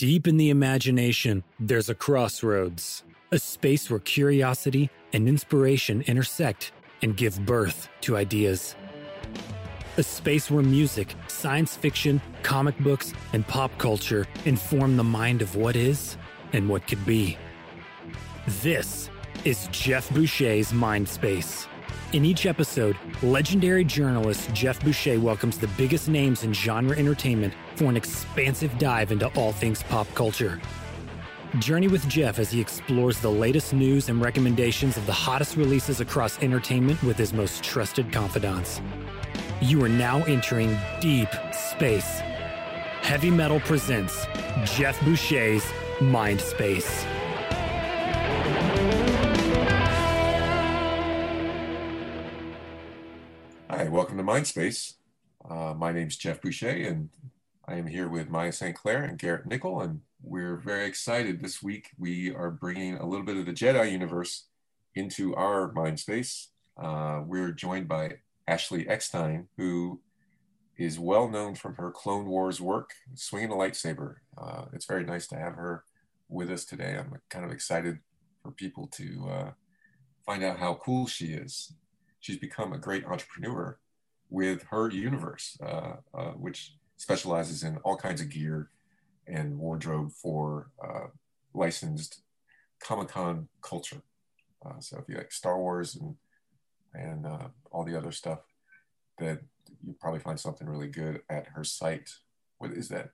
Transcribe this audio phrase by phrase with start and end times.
[0.00, 7.18] Deep in the imagination, there's a crossroads, a space where curiosity and inspiration intersect and
[7.18, 8.74] give birth to ideas.
[9.98, 15.54] A space where music, science fiction, comic books, and pop culture inform the mind of
[15.54, 16.16] what is
[16.54, 17.36] and what could be.
[18.62, 19.10] This
[19.44, 21.66] is Geoff Boucher's Mind Space.
[22.12, 27.84] In each episode, legendary journalist Geoff Boucher welcomes the biggest names in genre entertainment for
[27.84, 30.60] an expansive dive into all things pop culture.
[31.60, 36.00] Journey with Geoff as he explores the latest news and recommendations of the hottest releases
[36.00, 38.80] across entertainment with his most trusted confidants.
[39.60, 42.18] You are now entering deep space.
[43.02, 44.26] Heavy Metal presents
[44.64, 45.64] Geoff Boucher's
[46.00, 47.04] Mind Space.
[54.30, 54.94] Mindspace.
[55.50, 57.08] Uh, my name is Geoff Boucher, and
[57.66, 58.76] I am here with Maya St.
[58.76, 61.40] Clair and Garrett Nickel, and we're very excited.
[61.40, 64.44] This week, we are bringing a little bit of the Jedi universe
[64.94, 66.46] into our Mindspace.
[66.80, 70.00] Uh, we're joined by Ashley Eckstein, who
[70.78, 74.18] is well known from her Clone Wars work, swinging a lightsaber.
[74.38, 75.82] Uh, it's very nice to have her
[76.28, 76.96] with us today.
[76.96, 77.98] I'm kind of excited
[78.44, 79.50] for people to uh,
[80.24, 81.72] find out how cool she is
[82.20, 83.78] she's become a great entrepreneur
[84.30, 88.70] with her universe, uh, uh, which specializes in all kinds of gear
[89.26, 91.06] and wardrobe for uh,
[91.52, 92.22] licensed
[92.80, 94.02] Comic Con culture.
[94.64, 96.14] Uh, so if you like Star Wars and
[96.92, 98.40] and uh, all the other stuff,
[99.18, 99.40] that
[99.86, 102.10] you probably find something really good at her site.
[102.58, 103.10] What is that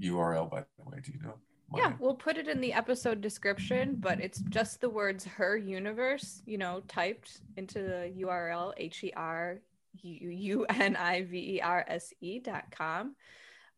[0.00, 0.98] URL, by the way?
[1.02, 1.34] Do you know?
[1.76, 6.40] Yeah, we'll put it in the episode description, but it's just the words her universe,
[6.46, 9.58] you know, typed into the URL H E R
[10.02, 13.14] U N I V E R S E dot com.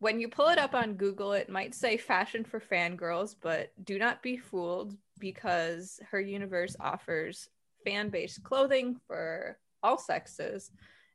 [0.01, 3.99] When you pull it up on Google, it might say fashion for fangirls, but do
[3.99, 7.49] not be fooled because her universe offers
[7.85, 10.71] fan based clothing for all sexes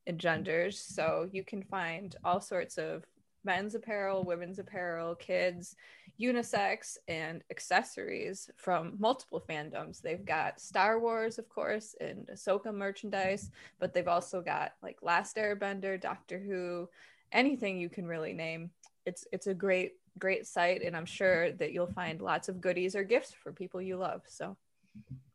[0.05, 0.79] and genders.
[0.79, 3.05] So you can find all sorts of
[3.45, 5.75] men's apparel, women's apparel, kids,
[6.19, 10.01] unisex, and accessories from multiple fandoms.
[10.01, 15.37] They've got Star Wars, of course, and Ahsoka merchandise, but they've also got like Last
[15.37, 16.89] Airbender, Doctor Who,
[17.31, 18.71] anything you can really name.
[19.05, 22.95] It's it's a great great site, and I'm sure that you'll find lots of goodies
[22.95, 24.21] or gifts for people you love.
[24.27, 24.57] So.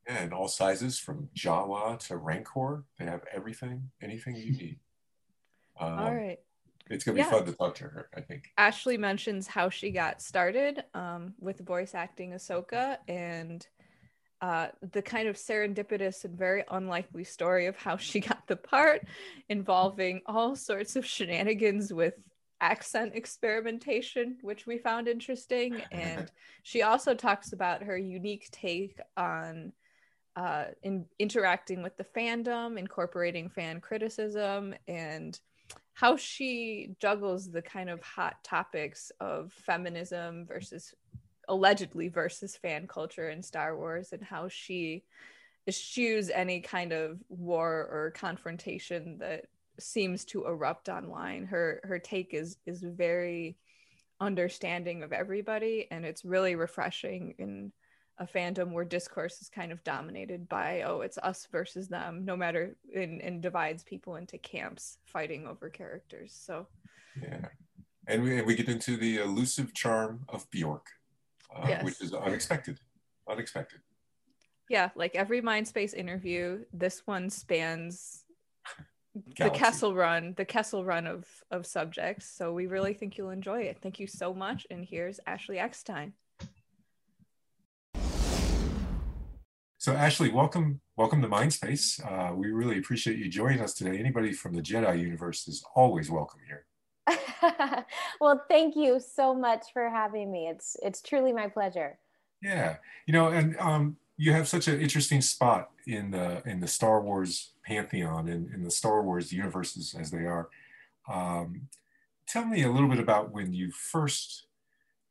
[0.07, 2.85] And all sizes from Jawa to Rancor.
[2.99, 4.79] They have everything, anything you need.
[5.81, 6.41] Um, all right
[6.91, 7.31] it's gonna be yeah.
[7.31, 8.09] fun to talk to her.
[8.17, 13.67] I think Ashley mentions how she got started um, with voice acting Ahsoka and
[14.41, 19.07] uh, the kind of serendipitous and very unlikely story of how she got the part,
[19.49, 22.15] involving all sorts of shenanigans with
[22.61, 25.83] accent experimentation, which we found interesting.
[25.93, 26.31] And
[26.63, 29.73] she also talks about her unique take on
[30.37, 35.39] uh, in interacting with the fandom, incorporating fan criticism, and
[35.99, 40.95] how she juggles the kind of hot topics of feminism versus
[41.49, 45.03] allegedly versus fan culture in Star Wars and how she
[45.67, 49.47] eschews any kind of war or confrontation that
[49.81, 51.45] seems to erupt online.
[51.47, 53.57] Her her take is is very
[54.21, 57.73] understanding of everybody and it's really refreshing in
[58.19, 62.37] a fandom where discourse is kind of dominated by oh it's us versus them no
[62.37, 66.67] matter and, and divides people into camps fighting over characters so
[67.21, 67.47] yeah
[68.07, 70.87] and we, we get into the elusive charm of bjork
[71.55, 71.85] uh, yes.
[71.85, 72.79] which is unexpected
[73.31, 73.81] unexpected
[74.69, 78.25] yeah like every mindspace interview this one spans
[79.39, 82.31] the Kessel run, the Kessel run of of subjects.
[82.31, 83.79] So we really think you'll enjoy it.
[83.83, 84.67] Thank you so much.
[84.71, 86.13] And here's Ashley Eckstein.
[89.81, 92.05] So Ashley, welcome, welcome to Mindspace.
[92.05, 93.97] Uh, we really appreciate you joining us today.
[93.97, 96.67] Anybody from the Jedi universe is always welcome here.
[98.21, 100.49] well, thank you so much for having me.
[100.49, 101.97] It's it's truly my pleasure.
[102.43, 106.67] Yeah, you know, and um, you have such an interesting spot in the in the
[106.67, 110.49] Star Wars pantheon and in the Star Wars universes as they are.
[111.09, 111.69] Um,
[112.27, 114.47] tell me a little bit about when you first,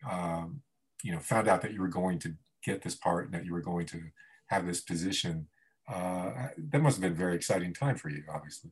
[0.08, 0.62] um,
[1.04, 2.34] you know, found out that you were going to
[2.66, 4.02] get this part and that you were going to
[4.48, 5.48] have this position.
[5.92, 8.72] Uh, that must have been a very exciting time for you, obviously.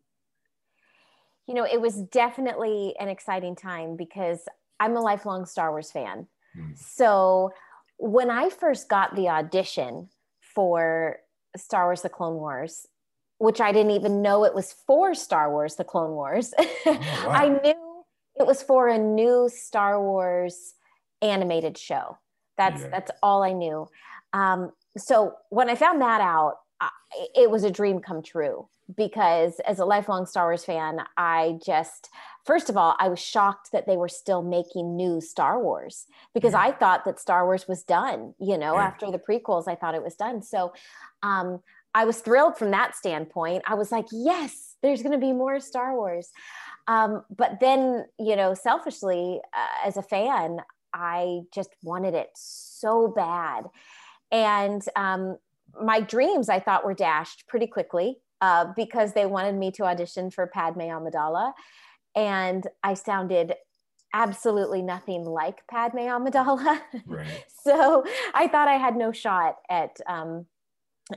[1.48, 4.42] You know, it was definitely an exciting time because
[4.80, 6.27] I'm a lifelong Star Wars fan.
[6.57, 6.77] Mm.
[6.77, 7.51] So
[7.98, 10.10] when I first got the audition
[10.42, 11.18] for
[11.56, 12.88] Star Wars The Clone Wars,
[13.38, 17.30] which I didn't even know it was for Star Wars The Clone Wars, oh, wow.
[17.30, 18.04] I knew
[18.36, 20.74] it was for a new Star Wars
[21.21, 22.18] animated show.
[22.57, 22.89] That's yeah.
[22.89, 23.88] that's all I knew.
[24.35, 26.89] Um, so when I found that out, I,
[27.35, 32.09] it was a dream come true because as a lifelong Star Wars fan, I just
[32.45, 36.51] first of all, I was shocked that they were still making new Star Wars because
[36.51, 36.61] yeah.
[36.61, 38.35] I thought that Star Wars was done.
[38.39, 38.83] You know, yeah.
[38.83, 40.41] after the prequels, I thought it was done.
[40.41, 40.73] So
[41.23, 41.61] um,
[41.93, 43.63] I was thrilled from that standpoint.
[43.65, 46.29] I was like, yes, there's going to be more Star Wars.
[46.87, 50.59] Um, but then, you know, selfishly, uh, as a fan,
[50.93, 53.65] I just wanted it so bad.
[54.35, 55.37] And um,
[55.81, 60.29] my dreams, I thought, were dashed pretty quickly uh, because they wanted me to audition
[60.29, 61.53] for Padme Amidala.
[62.15, 63.55] And I sounded
[64.13, 66.81] absolutely nothing like Padme Amidala.
[67.05, 67.45] Right.
[67.63, 68.03] so
[68.33, 70.47] I thought I had no shot at um,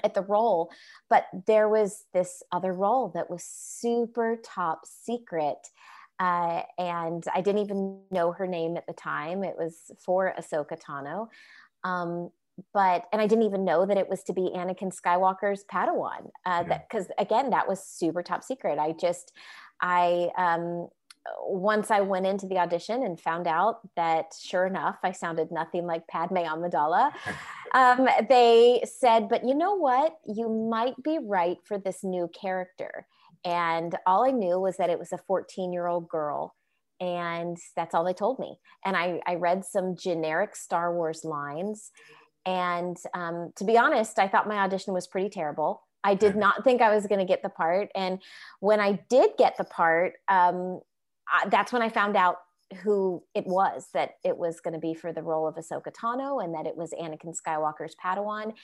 [0.04, 0.70] at the role.
[1.10, 5.58] But there was this other role that was super top secret.
[6.20, 9.42] Uh, and I didn't even know her name at the time.
[9.42, 11.28] It was for Ahsoka Tano.
[11.82, 12.30] Um,
[12.72, 16.30] but and I didn't even know that it was to be Anakin Skywalker's Padawan.
[16.46, 18.78] Uh, that because again, that was super top secret.
[18.78, 19.32] I just,
[19.80, 20.88] I um,
[21.40, 25.86] once I went into the audition and found out that sure enough, I sounded nothing
[25.86, 27.12] like Padme Amidala,
[27.74, 30.16] um, they said, but you know what?
[30.26, 33.06] You might be right for this new character.
[33.44, 36.54] And all I knew was that it was a 14 year old girl.
[37.00, 38.58] And that's all they told me.
[38.84, 41.92] And I, I read some generic Star Wars lines.
[42.46, 45.82] And um, to be honest, I thought my audition was pretty terrible.
[46.04, 47.90] I did not think I was going to get the part.
[47.94, 48.20] And
[48.60, 50.80] when I did get the part, um,
[51.28, 52.36] I, that's when I found out
[52.82, 56.42] who it was that it was going to be for the role of Ahsoka Tano
[56.42, 58.54] and that it was Anakin Skywalker's Padawan.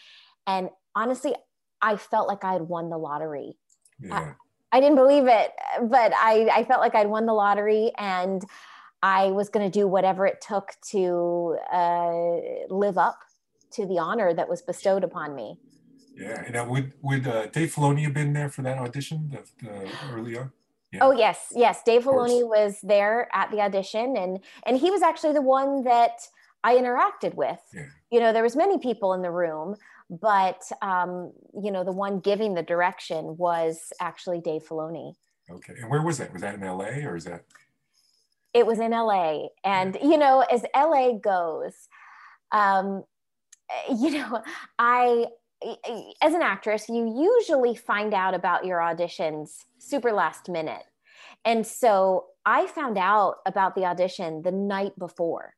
[0.47, 1.35] And honestly,
[1.83, 3.57] I felt like I had won the lottery.
[4.01, 4.35] Yeah.
[4.73, 8.43] I, I didn't believe it, but I, I felt like I'd won the lottery and
[9.03, 12.13] I was going to do whatever it took to uh,
[12.69, 13.19] live up
[13.75, 15.59] to the honor that was bestowed upon me.
[16.17, 19.69] Yeah, and uh, would would uh, Dave Filoni have been there for that audition that,
[19.69, 20.53] uh, early on?
[20.93, 21.01] Yeah.
[21.03, 21.83] Oh yes, yes.
[21.85, 26.21] Dave Filoni was there at the audition, and and he was actually the one that
[26.63, 27.61] I interacted with.
[27.75, 27.87] Yeah.
[28.11, 29.75] You know, there was many people in the room,
[30.09, 35.15] but um, you know, the one giving the direction was actually Dave Filoni.
[35.51, 36.33] Okay, and where was that?
[36.33, 37.05] Was that in L.A.
[37.05, 37.45] or is that?
[38.55, 39.49] It was in L.A.
[39.65, 40.07] And yeah.
[40.07, 41.19] you know, as L.A.
[41.19, 41.75] goes,
[42.53, 43.03] um,
[43.91, 44.43] you know,
[44.79, 45.27] I
[46.23, 50.85] as an actress, you usually find out about your auditions super last minute.
[51.45, 55.55] And so I found out about the audition the night before.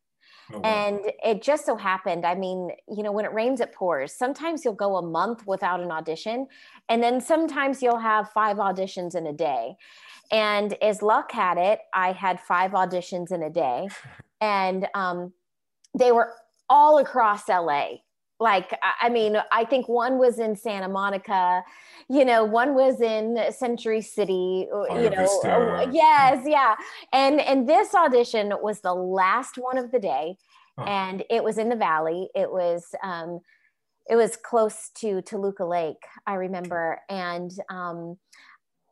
[0.52, 0.68] Oh, wow.
[0.68, 4.12] And it just so happened, I mean, you know, when it rains, it pours.
[4.12, 6.46] Sometimes you'll go a month without an audition,
[6.88, 9.74] and then sometimes you'll have five auditions in a day.
[10.30, 13.88] And as luck had it, I had five auditions in a day,
[14.40, 15.32] and um,
[15.98, 16.32] they were
[16.68, 17.96] all across LA
[18.38, 21.62] like i mean i think one was in santa monica
[22.08, 25.54] you know one was in century city Fire you know Vista.
[25.54, 26.74] Oh, yes yeah
[27.12, 30.36] and and this audition was the last one of the day
[30.78, 30.84] huh.
[30.84, 33.40] and it was in the valley it was um
[34.08, 38.18] it was close to toluca lake i remember and um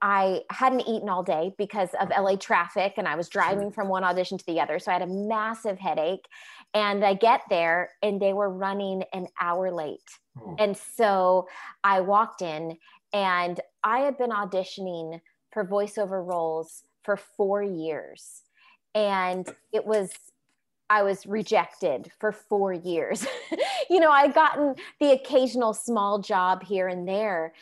[0.06, 2.38] I hadn't eaten all day because of LA mm-hmm.
[2.38, 4.78] traffic and I was driving from one audition to the other.
[4.78, 6.28] So I had a massive headache.
[6.74, 10.11] And I get there and they were running an hour late.
[10.38, 10.56] Oh.
[10.58, 11.49] And so
[11.82, 12.76] I walked in
[13.14, 18.42] and I had been auditioning for voiceover roles for four years.
[18.94, 20.11] And it was
[20.90, 23.26] I was rejected for four years.
[23.90, 27.54] you know, I'd gotten the occasional small job here and there,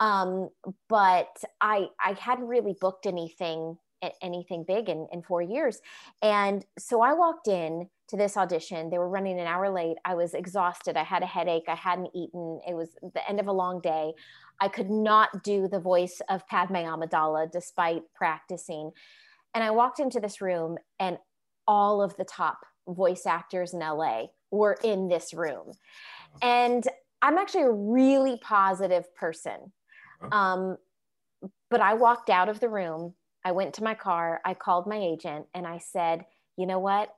[0.00, 0.50] um,
[0.88, 3.78] but I I hadn't really booked anything
[4.20, 5.80] anything big in, in four years.
[6.22, 8.90] And so I walked in to this audition.
[8.90, 9.96] They were running an hour late.
[10.04, 10.96] I was exhausted.
[10.96, 11.64] I had a headache.
[11.68, 12.60] I hadn't eaten.
[12.66, 14.12] It was the end of a long day.
[14.60, 18.92] I could not do the voice of Padme Amidala despite practicing.
[19.54, 21.18] And I walked into this room, and
[21.66, 25.72] all of the top voice actors in LA were in this room.
[26.42, 26.86] And
[27.22, 29.72] I'm actually a really positive person.
[30.32, 30.76] Um,
[31.70, 33.14] but I walked out of the room.
[33.44, 34.40] I went to my car.
[34.44, 36.24] I called my agent and I said,
[36.56, 37.14] you know what?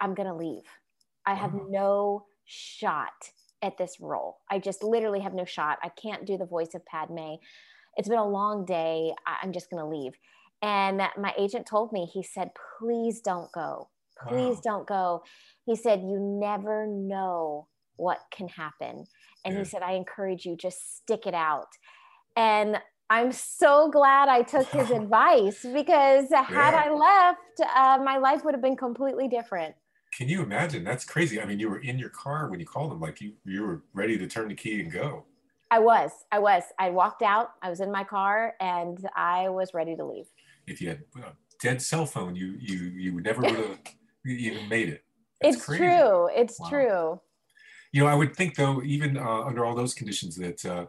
[0.00, 0.62] I'm going to leave.
[1.26, 1.66] I have uh-huh.
[1.68, 3.30] no shot
[3.62, 4.38] at this role.
[4.50, 5.78] I just literally have no shot.
[5.82, 7.34] I can't do the voice of Padme.
[7.96, 9.12] It's been a long day.
[9.26, 10.12] I'm just going to leave.
[10.62, 13.88] And my agent told me, he said, please don't go.
[14.28, 14.62] Please wow.
[14.64, 15.22] don't go.
[15.66, 19.06] He said, you never know what can happen.
[19.44, 19.60] And yeah.
[19.60, 21.68] he said, I encourage you, just stick it out.
[22.40, 22.80] And
[23.10, 26.84] I'm so glad I took his advice because had yeah.
[26.86, 29.74] I left, uh, my life would have been completely different.
[30.16, 30.82] can you imagine?
[30.82, 31.40] That's crazy.
[31.40, 33.82] I mean, you were in your car when you called him, like you you were
[33.92, 35.24] ready to turn the key and go.
[35.70, 36.10] I was.
[36.32, 36.62] I was.
[36.78, 37.48] I walked out.
[37.62, 40.26] I was in my car, and I was ready to leave.
[40.66, 43.78] If you had a dead cell phone, you you you never would have
[44.24, 45.04] even made it.
[45.42, 45.84] That's it's crazy.
[45.84, 46.28] true.
[46.34, 46.68] It's Wow.
[46.70, 47.20] true.
[47.92, 50.86] You know, I would think though, even uh, under all those conditions, that uh,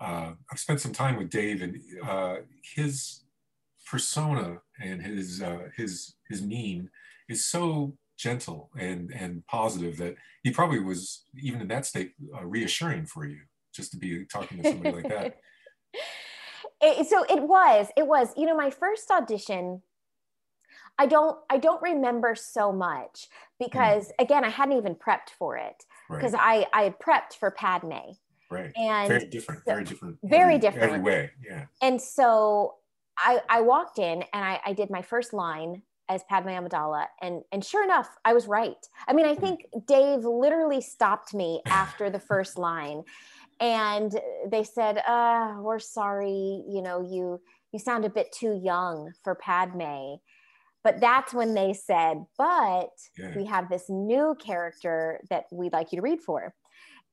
[0.00, 2.36] uh, I've spent some time with Dave, and uh,
[2.74, 3.20] his
[3.86, 6.90] persona and his uh, his his mien
[7.28, 12.44] is so gentle and and positive that he probably was even in that state uh,
[12.44, 13.40] reassuring for you
[13.74, 15.36] just to be talking to somebody like that.
[16.84, 18.32] It- so it was it was.
[18.36, 19.82] You know my first audition
[20.98, 25.84] i don't i don't remember so much because again i hadn't even prepped for it
[26.10, 28.12] because Right, i i had prepped for padme
[28.52, 28.72] right.
[28.76, 29.64] and Very different.
[29.64, 30.18] Very different.
[30.22, 30.92] Very every- different.
[30.92, 31.30] Every way.
[31.48, 31.64] Yeah.
[31.80, 32.74] and so
[33.18, 37.42] i i walked in and i i did my first line as padme amidala and
[37.52, 42.08] and sure enough i was right i mean i think dave literally stopped me after
[42.10, 43.02] the first line
[43.60, 44.18] and
[44.50, 47.38] they said uh we're sorry you know you
[47.72, 50.14] you sound a bit too young for padme
[50.84, 53.36] but that's when they said but Yeah.
[53.36, 56.54] we have this new character that we'd like you to read for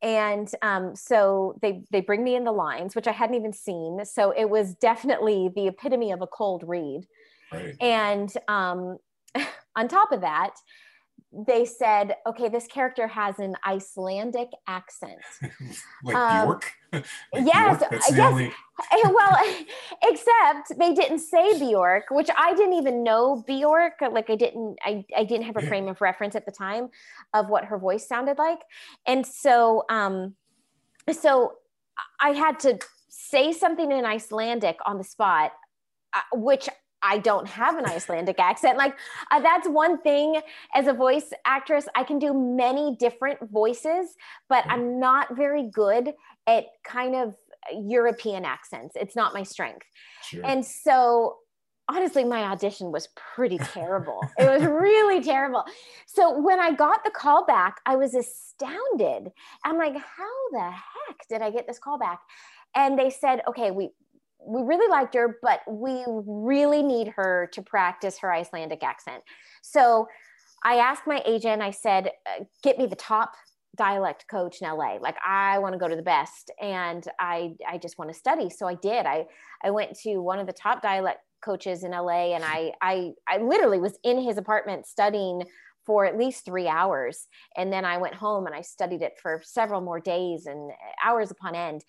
[0.02, 4.04] and um, so they they bring me in the lines which i hadn't even seen
[4.06, 7.06] so it was definitely the epitome of a cold read
[7.52, 7.76] Right.
[7.82, 8.98] and um,
[9.76, 10.52] on top of that
[11.32, 15.20] they said okay this character has an icelandic accent
[16.04, 16.74] like um, Bjork.
[17.32, 18.20] Like yes, Bjork, yes.
[18.20, 18.52] only.
[18.94, 19.38] Eh, well
[20.04, 25.04] except they didn't say bjork which i didn't even know bjork like i didn't i,
[25.16, 26.88] I didn't have a frame of reference at the time
[27.34, 28.60] of what her voice sounded like
[29.06, 30.36] and so um
[31.12, 31.56] so
[32.22, 35.52] i had to say something in icelandic on the spot
[36.14, 36.70] uh, which
[37.02, 38.78] I don't have an Icelandic accent.
[38.78, 38.96] Like
[39.32, 40.42] uh, that's one thing
[40.74, 44.16] as a voice actress, I can do many different voices,
[44.48, 46.14] but I'm not very good
[46.48, 47.36] at kind of
[47.74, 48.96] European accents.
[48.96, 49.86] It's not my strength.
[50.24, 50.46] Sure.
[50.46, 51.38] And so
[51.90, 54.20] honestly, my audition was pretty terrible.
[54.38, 55.64] it was really terrible.
[56.06, 59.32] So when I got the call back, I was astounded.
[59.66, 62.20] I'm like, how the heck did I get this call back?
[62.76, 63.90] And they said, okay, we
[64.46, 69.24] we really liked her, but we really need her to practice her Icelandic accent.
[69.62, 70.08] So
[70.64, 73.34] I asked my agent, I said, uh, get me the top
[73.76, 74.98] dialect coach in LA.
[75.00, 78.50] Like I want to go to the best and I I just want to study.
[78.50, 79.06] So I did.
[79.06, 79.26] I
[79.64, 83.38] I went to one of the top dialect coaches in LA and I I I
[83.38, 85.44] literally was in his apartment studying
[85.86, 89.42] for at least 3 hours and then I went home and I studied it for
[89.44, 90.72] several more days and
[91.04, 91.86] hours upon end.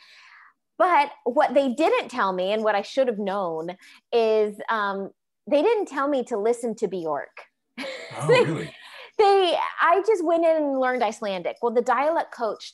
[0.80, 3.76] But what they didn't tell me and what I should have known
[4.14, 5.10] is um,
[5.46, 7.36] they didn't tell me to listen to Bjork.
[7.78, 8.74] Oh, really?
[9.18, 11.56] they i just went in and learned icelandic.
[11.60, 12.72] Well the dialect coach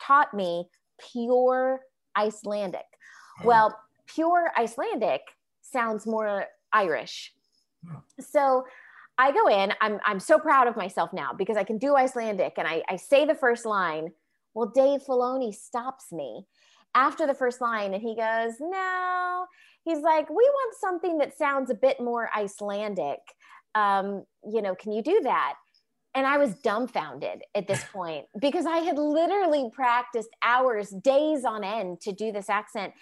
[0.00, 0.68] taught me
[1.10, 1.80] pure
[2.16, 2.86] icelandic.
[3.40, 5.22] Oh, well pure icelandic
[5.60, 7.32] sounds more irish.
[7.90, 8.02] Oh.
[8.20, 8.64] so
[9.18, 12.54] i go in i'm i'm so proud of myself now because i can do icelandic
[12.56, 14.10] and i, I say the first line
[14.52, 16.44] well dave filoni stops me
[16.94, 19.46] after the first line and he goes no
[19.84, 23.18] he's like we want something that sounds a bit more icelandic
[23.74, 25.54] um, you know can you do that
[26.14, 31.62] and I was dumbfounded at this point because I had literally practiced hours, days on
[31.62, 32.92] end to do this accent.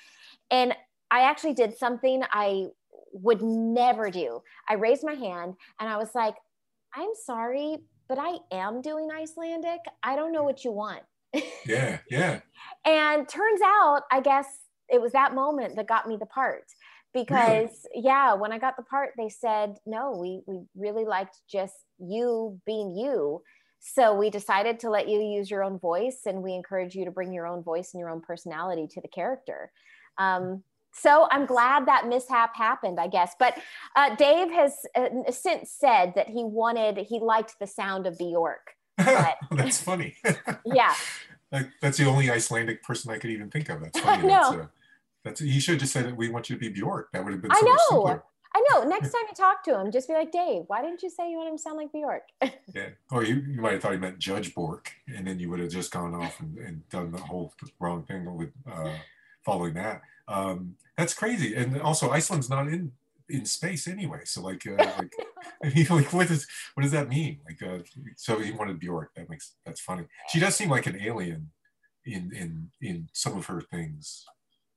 [0.50, 0.74] And
[1.10, 2.66] I actually did something I
[3.12, 4.42] would never do.
[4.68, 6.34] I raised my hand and I was like,
[6.94, 7.78] I'm sorry,
[8.08, 9.80] but I am doing Icelandic.
[10.02, 11.02] I don't know what you want.
[11.66, 12.40] Yeah, yeah.
[12.84, 14.46] And turns out, I guess
[14.88, 16.62] it was that moment that got me the part.
[17.12, 21.74] Because yeah, when I got the part, they said, no, we we really liked just
[21.98, 23.42] you being you.
[23.80, 27.10] So we decided to let you use your own voice and we encourage you to
[27.10, 29.72] bring your own voice and your own personality to the character.
[30.18, 30.62] Um,
[30.92, 33.34] so I'm glad that mishap happened, I guess.
[33.38, 33.58] But
[33.94, 38.75] uh, Dave has uh, since said that he wanted, he liked the sound of Bjork.
[38.96, 40.16] But- that's funny.
[40.64, 40.94] Yeah.
[41.52, 43.80] Like, that's the only Icelandic person I could even think of.
[43.80, 44.24] That's funny.
[44.24, 44.50] I know.
[44.50, 44.66] That's, uh,
[45.24, 47.12] that's he should have just said we want you to be Bjork.
[47.12, 47.96] That would have been I so much know.
[47.96, 48.22] simpler.
[48.54, 48.84] I know.
[48.84, 51.36] Next time you talk to him, just be like, Dave, why didn't you say you
[51.36, 52.22] want him to sound like Bjork?
[52.74, 52.88] Yeah.
[53.10, 55.68] Or you, you might have thought he meant Judge Bork, and then you would have
[55.70, 58.94] just gone off and, and done the whole wrong thing with uh,
[59.44, 60.00] following that.
[60.26, 61.54] Um, that's crazy.
[61.54, 62.92] And also, Iceland's not in
[63.28, 64.20] in space anyway.
[64.24, 65.12] So like, uh, like,
[65.64, 67.40] I mean, like, what does what does that mean?
[67.44, 67.82] Like, uh,
[68.16, 69.10] so he wanted Bjork.
[69.16, 70.04] That makes that's funny.
[70.28, 71.50] She does seem like an alien
[72.04, 74.24] in in in some of her things.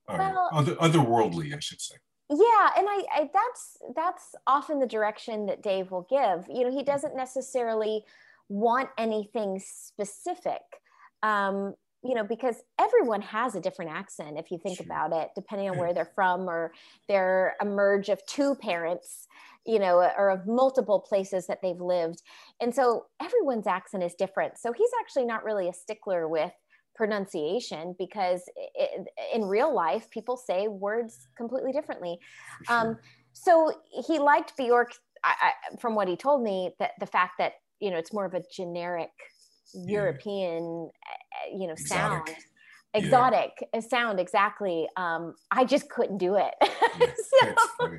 [0.08, 1.96] Uh, Well- other otherworldly, I should say.
[2.30, 6.46] yeah, and I, I that's that's often the direction that Dave will give.
[6.48, 8.04] You know, he doesn't necessarily
[8.48, 10.62] want anything specific.
[11.22, 14.86] Um, you know, because everyone has a different accent if you think sure.
[14.86, 16.72] about it, depending on where they're from or
[17.08, 19.26] they're a merge of two parents,
[19.66, 22.22] you know, or of multiple places that they've lived.
[22.60, 24.56] And so everyone's accent is different.
[24.58, 26.52] So he's actually not really a stickler with
[26.96, 28.42] pronunciation because
[28.74, 32.18] it, in real life, people say words completely differently.
[32.64, 32.76] Sure.
[32.76, 32.98] Um,
[33.32, 33.72] so
[34.06, 34.92] he liked Bjork,
[35.22, 38.24] I, I, from what he told me, that the fact that, you know, it's more
[38.24, 39.10] of a generic
[39.74, 40.90] European,
[41.52, 42.28] you know, sound.
[42.92, 43.68] Exotic.
[43.72, 43.80] yeah.
[43.80, 44.88] sound exactly.
[44.96, 46.54] Um, I just couldn't do it.
[47.40, 47.98] So.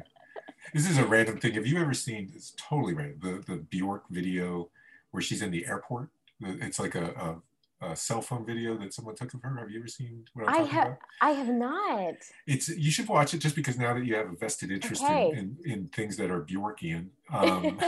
[0.73, 1.53] This is a random thing.
[1.53, 2.31] Have you ever seen?
[2.35, 3.19] It's totally random.
[3.21, 4.69] The the Bjork video
[5.11, 6.09] where she's in the airport.
[6.39, 7.41] It's like a,
[7.81, 9.57] a, a cell phone video that someone took of her.
[9.57, 10.99] Have you ever seen what I'm I talking have, about?
[11.21, 12.15] I have not.
[12.47, 15.31] It's you should watch it just because now that you have a vested interest okay.
[15.31, 17.07] in, in, in things that are Bjorkian.
[17.31, 17.79] Um,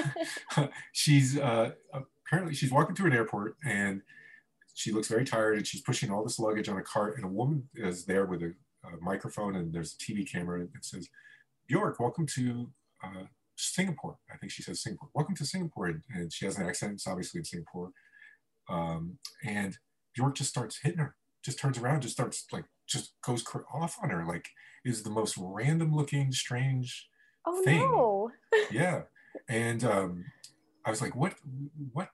[0.91, 1.71] she's uh,
[2.33, 4.01] apparently she's walking through an airport and
[4.73, 7.27] she looks very tired and she's pushing all this luggage on a cart and a
[7.27, 8.51] woman is there with a,
[8.85, 11.09] a microphone and there's a TV camera and it says,
[11.67, 12.71] Bjork, welcome to
[13.03, 13.25] uh,
[13.55, 14.17] Singapore.
[14.33, 15.09] I think she says Singapore.
[15.13, 15.85] Welcome to Singapore.
[15.85, 16.93] And, and she has an accent.
[16.93, 17.91] It's obviously in Singapore.
[18.67, 19.77] Um, and
[20.15, 24.09] Bjork just starts hitting her, just turns around, just starts like, just goes off on
[24.09, 24.25] her.
[24.25, 24.49] Like,
[24.83, 27.09] is the most random looking, strange
[27.45, 27.81] oh, thing.
[27.81, 28.31] No.
[28.71, 29.03] yeah.
[29.47, 30.25] And um,
[30.83, 31.35] I was like, what,
[31.91, 32.09] what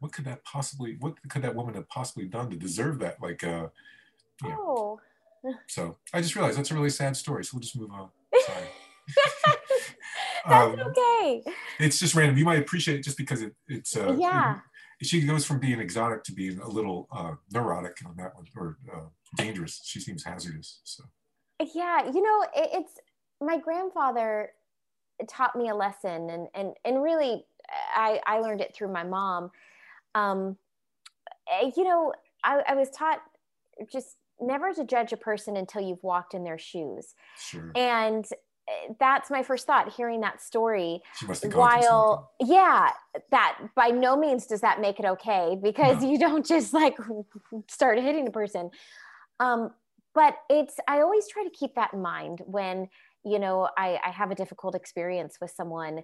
[0.00, 3.20] what could that possibly what could that woman have possibly done to deserve that?
[3.20, 3.68] Like uh
[4.42, 5.00] you know.
[5.44, 5.54] oh.
[5.68, 8.08] So i just realized that's a really sad story so we'll just move on.
[8.46, 8.64] Sorry.
[10.46, 11.42] That's um, okay.
[11.78, 12.38] it's just random.
[12.38, 14.60] You might appreciate it just because it, it's uh yeah.
[15.00, 18.46] it, she goes from being exotic to being a little uh neurotic on that one
[18.56, 19.80] or uh, dangerous.
[19.84, 21.04] She seems hazardous so.
[21.60, 22.92] Yeah you know it, it's
[23.40, 24.50] my grandfather
[25.28, 27.44] taught me a lesson and and and really
[27.94, 29.50] I, I learned it through my mom
[30.14, 30.56] um,
[31.50, 32.12] eh, you know,
[32.44, 33.20] I, I was taught
[33.90, 37.14] just never to judge a person until you've walked in their shoes.
[37.38, 37.72] Sure.
[37.74, 38.24] And
[38.68, 41.00] eh, that's my first thought hearing that story
[41.52, 42.90] while yeah
[43.30, 46.10] that by no means does that make it okay because no.
[46.10, 46.96] you don't just like
[47.68, 48.70] start hitting a person
[49.40, 49.70] um,
[50.14, 52.88] but it's i always try to keep that in mind when
[53.24, 56.02] you know i, I have a difficult experience with someone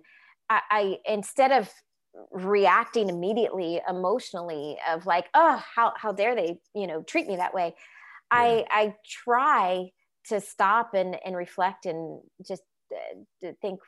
[0.51, 1.71] I, I instead of
[2.31, 7.55] reacting immediately emotionally of like oh how how dare they you know treat me that
[7.55, 7.75] way
[8.33, 8.39] yeah.
[8.39, 9.91] i i try
[10.25, 13.81] to stop and and reflect and just uh, think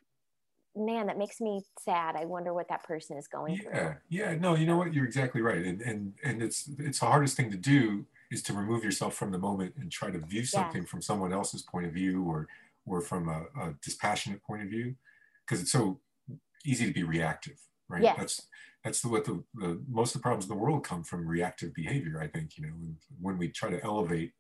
[0.77, 3.95] man that makes me sad i wonder what that person is going yeah through.
[4.11, 7.37] yeah no you know what you're exactly right and and and it's it's the hardest
[7.37, 10.83] thing to do is to remove yourself from the moment and try to view something
[10.83, 10.89] yeah.
[10.89, 12.47] from someone else's point of view or
[12.87, 14.95] or from a, a dispassionate point of view
[15.45, 15.99] because it's so
[16.65, 17.59] easy to be reactive
[17.89, 18.03] right?
[18.03, 18.17] Yes.
[18.19, 18.49] That's
[18.85, 21.75] that's the, what the, the most of the problems in the world come from reactive
[21.75, 22.21] behavior.
[22.21, 22.73] I think you know
[23.21, 24.33] when we try to elevate,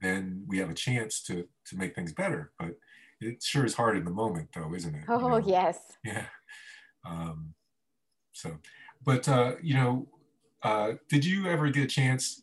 [0.00, 2.52] then we have a chance to to make things better.
[2.58, 2.76] But
[3.20, 5.04] it sure is hard in the moment, though, isn't it?
[5.08, 5.48] Oh you know?
[5.48, 5.78] yes.
[6.04, 6.26] Yeah.
[7.06, 7.54] Um,
[8.32, 8.58] so,
[9.04, 10.08] but uh, you know,
[10.62, 12.42] uh, did you ever get a chance?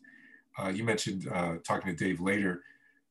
[0.58, 2.62] Uh, you mentioned uh, talking to Dave later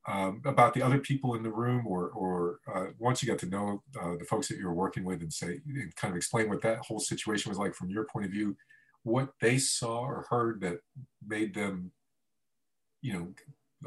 [0.08, 3.46] um, about the other people in the room or, or uh, once you got to
[3.46, 6.50] know uh, the folks that you were working with and say and kind of explain
[6.50, 8.56] what that whole situation was like from your point of view
[9.04, 10.80] what they saw or heard that
[11.26, 11.92] made them
[13.02, 13.34] you know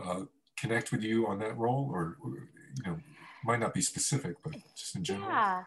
[0.03, 0.25] uh,
[0.57, 2.99] connect with you on that role or, you know
[3.45, 5.29] might not be specific but just in general.
[5.29, 5.63] Yeah.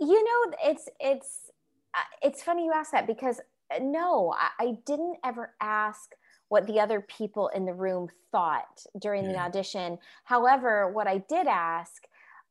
[0.00, 1.50] You know it's it's
[1.94, 3.40] uh, it's funny you ask that because
[3.74, 6.12] uh, no I, I didn't ever ask
[6.48, 9.32] what the other people in the room thought during yeah.
[9.32, 9.98] the audition.
[10.24, 12.04] However, what I did ask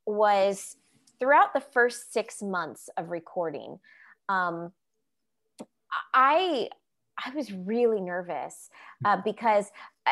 [0.05, 0.77] was
[1.19, 3.79] throughout the first six months of recording,
[4.29, 4.71] um,
[6.13, 6.69] I
[7.23, 8.69] I was really nervous
[9.05, 9.21] uh, hmm.
[9.23, 9.71] because,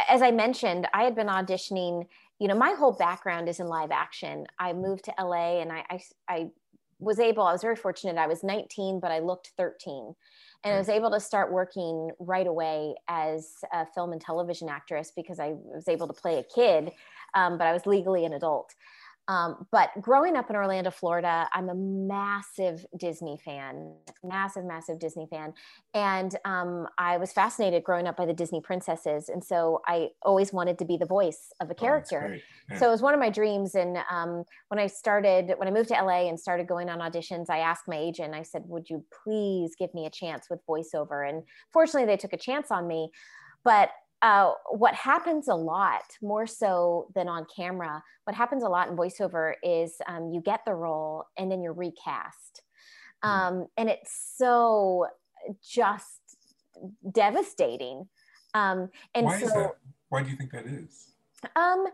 [0.09, 2.07] as I mentioned, I had been auditioning.
[2.39, 4.45] You know, my whole background is in live action.
[4.59, 6.47] I moved to LA, and I, I, I
[6.99, 7.43] was able.
[7.43, 8.17] I was very fortunate.
[8.17, 10.15] I was 19, but I looked 13
[10.63, 15.11] and I was able to start working right away as a film and television actress
[15.15, 16.91] because I was able to play a kid,
[17.33, 18.73] um, but I was legally an adult.
[19.29, 25.27] Um, but growing up in Orlando, Florida, I'm a massive Disney fan, massive, massive Disney
[25.29, 25.53] fan.
[25.93, 29.29] And um, I was fascinated growing up by the Disney princesses.
[29.29, 32.33] And so I always wanted to be the voice of a oh, character.
[32.33, 32.37] Oh,
[32.71, 32.79] yeah.
[32.79, 33.75] So it was one of my dreams.
[33.75, 37.49] And um, when I started, when I moved to LA and started going on auditions,
[37.49, 41.29] I asked my agent, I said, Would you please give me a chance with voiceover?
[41.29, 43.09] And fortunately, they took a chance on me.
[43.63, 43.91] But
[44.23, 48.95] uh, what happens a lot more so than on camera what happens a lot in
[48.95, 52.63] voiceover is um, you get the role and then you're recast
[53.21, 53.29] hmm.
[53.29, 55.05] um, and it's so
[55.61, 56.37] just
[57.11, 58.07] devastating.
[58.53, 59.75] Um, and Why so?
[60.09, 61.09] Why do you think that is?
[61.55, 61.87] Um,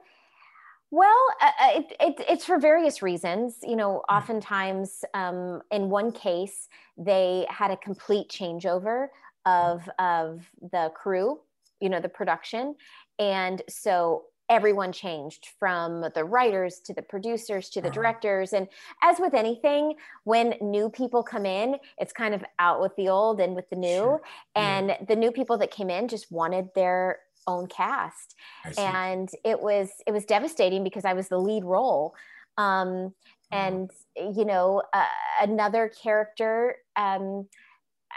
[0.91, 3.57] well, uh, uh, it, it, it's for various reasons.
[3.63, 9.07] You know, oftentimes, um, in one case, they had a complete changeover
[9.45, 11.39] of of the crew.
[11.79, 12.75] You know, the production,
[13.17, 17.93] and so everyone changed from the writers to the producers to the uh-huh.
[17.93, 18.51] directors.
[18.51, 18.67] And
[19.03, 23.39] as with anything when new people come in it's kind of out with the old
[23.39, 23.89] and with the new.
[23.89, 24.21] Sure.
[24.55, 24.97] and yeah.
[25.07, 28.35] the new people that came in just wanted their own cast.
[28.77, 32.15] And it was it was devastating because i was the lead role.
[32.57, 33.13] Um,
[33.51, 35.05] and you know uh,
[35.41, 37.47] another character um,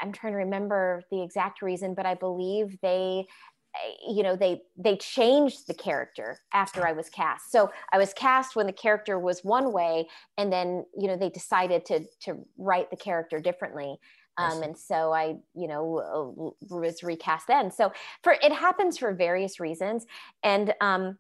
[0.01, 3.27] i'm trying to remember the exact reason but i believe they
[4.07, 8.55] you know they they changed the character after i was cast so i was cast
[8.55, 10.07] when the character was one way
[10.37, 13.99] and then you know they decided to to write the character differently
[14.39, 17.71] um, and so I, you know, was recast then.
[17.71, 20.07] So for it happens for various reasons,
[20.43, 21.19] and um,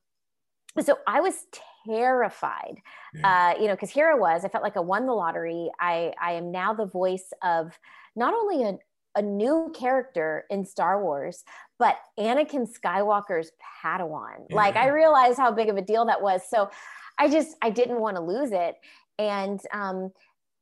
[0.80, 1.46] so I was
[1.86, 2.78] terrified,
[3.14, 3.52] yeah.
[3.54, 4.44] uh, you know, because here I was.
[4.44, 5.70] I felt like I won the lottery.
[5.78, 7.78] I I am now the voice of
[8.16, 8.78] not only a
[9.14, 11.44] a new character in Star Wars,
[11.78, 13.50] but Anakin Skywalker's
[13.82, 14.46] Padawan.
[14.48, 14.56] Yeah.
[14.56, 16.42] Like I realized how big of a deal that was.
[16.48, 16.70] So
[17.18, 18.76] I just I didn't want to lose it.
[19.18, 20.10] And um,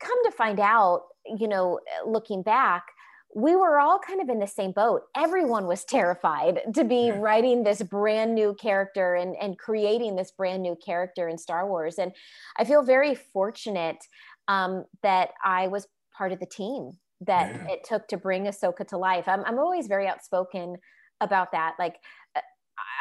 [0.00, 2.86] come to find out, you know, looking back,
[3.34, 5.02] we were all kind of in the same boat.
[5.16, 10.62] Everyone was terrified to be writing this brand new character and, and creating this brand
[10.62, 11.98] new character in Star Wars.
[11.98, 12.12] And
[12.56, 13.98] I feel very fortunate
[14.48, 15.86] um, that I was
[16.16, 17.74] part of the team that yeah.
[17.74, 19.28] it took to bring Ahsoka to life.
[19.28, 20.76] I'm, I'm always very outspoken
[21.20, 21.74] about that.
[21.78, 21.96] Like,
[22.34, 22.40] uh,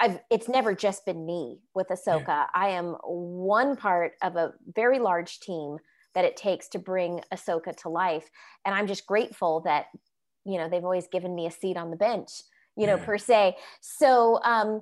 [0.02, 2.28] I've, it's never just been me with Ahsoka.
[2.28, 2.46] Yeah.
[2.54, 5.78] I am one part of a very large team
[6.16, 8.30] that it takes to bring Ahsoka to life.
[8.66, 9.86] And I'm just grateful that,
[10.46, 12.32] you know, they've always given me a seat on the bench,
[12.76, 13.06] you know, yeah.
[13.06, 13.56] per se.
[13.80, 14.82] So um,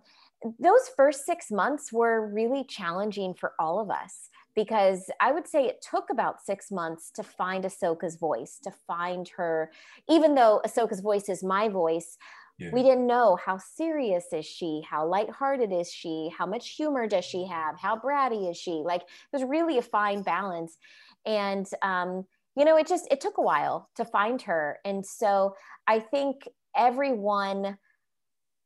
[0.59, 5.65] those first six months were really challenging for all of us because I would say
[5.65, 9.71] it took about six months to find Ahsoka's voice, to find her,
[10.09, 12.17] even though Ahsoka's voice is my voice.
[12.57, 12.71] Yeah.
[12.73, 17.23] We didn't know how serious is she, how lighthearted is she, how much humor does
[17.23, 18.81] she have, how bratty is she?
[18.83, 20.75] Like there's really a fine balance
[21.23, 22.25] and um,
[22.57, 26.47] you know it just it took a while to find her and so i think
[26.75, 27.77] everyone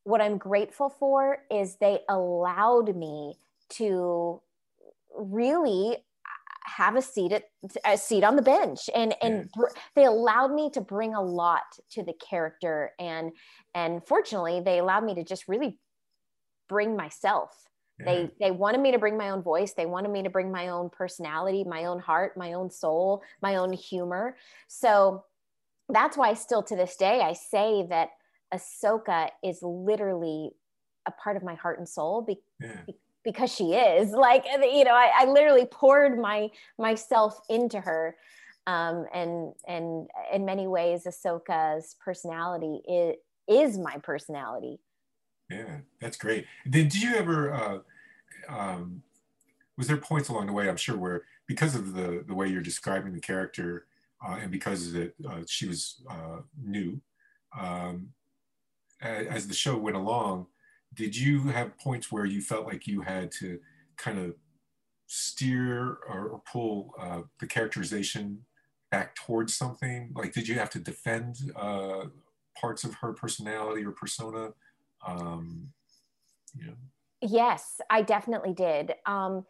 [0.04, 3.34] what i'm grateful for is they allowed me
[3.68, 4.40] to
[5.16, 5.96] really
[6.64, 7.44] have a seat at
[7.84, 11.64] a seat on the bench and and br- they allowed me to bring a lot
[11.90, 13.32] to the character and
[13.74, 15.78] and fortunately they allowed me to just really
[16.68, 17.50] bring myself
[18.04, 19.74] they they wanted me to bring my own voice.
[19.74, 23.56] They wanted me to bring my own personality, my own heart, my own soul, my
[23.56, 24.36] own humor.
[24.68, 25.24] So
[25.88, 28.10] that's why still to this day I say that
[28.52, 30.50] Ahsoka is literally
[31.06, 32.82] a part of my heart and soul be- yeah.
[33.24, 38.16] Be- because she is like you know I, I, literally poured my myself into her
[38.66, 43.16] um, and and in many ways Ahsoka's personality is,
[43.48, 44.78] is my personality
[45.52, 46.46] yeah, that's great.
[46.64, 47.52] Then, did you ever?
[47.52, 47.78] Uh,
[48.48, 49.02] um,
[49.76, 50.68] was there points along the way?
[50.68, 53.86] I'm sure where because of the the way you're describing the character,
[54.26, 57.00] uh, and because that uh, she was uh, new,
[57.58, 58.08] um,
[59.00, 60.46] as the show went along,
[60.94, 63.58] did you have points where you felt like you had to
[63.96, 64.34] kind of
[65.06, 68.44] steer or, or pull uh, the characterization
[68.90, 70.10] back towards something?
[70.14, 72.06] Like, did you have to defend uh,
[72.58, 74.50] parts of her personality or persona?
[75.06, 75.68] Um,
[76.54, 76.74] you know.
[77.20, 78.94] Yes, I definitely did.
[79.06, 79.46] Um,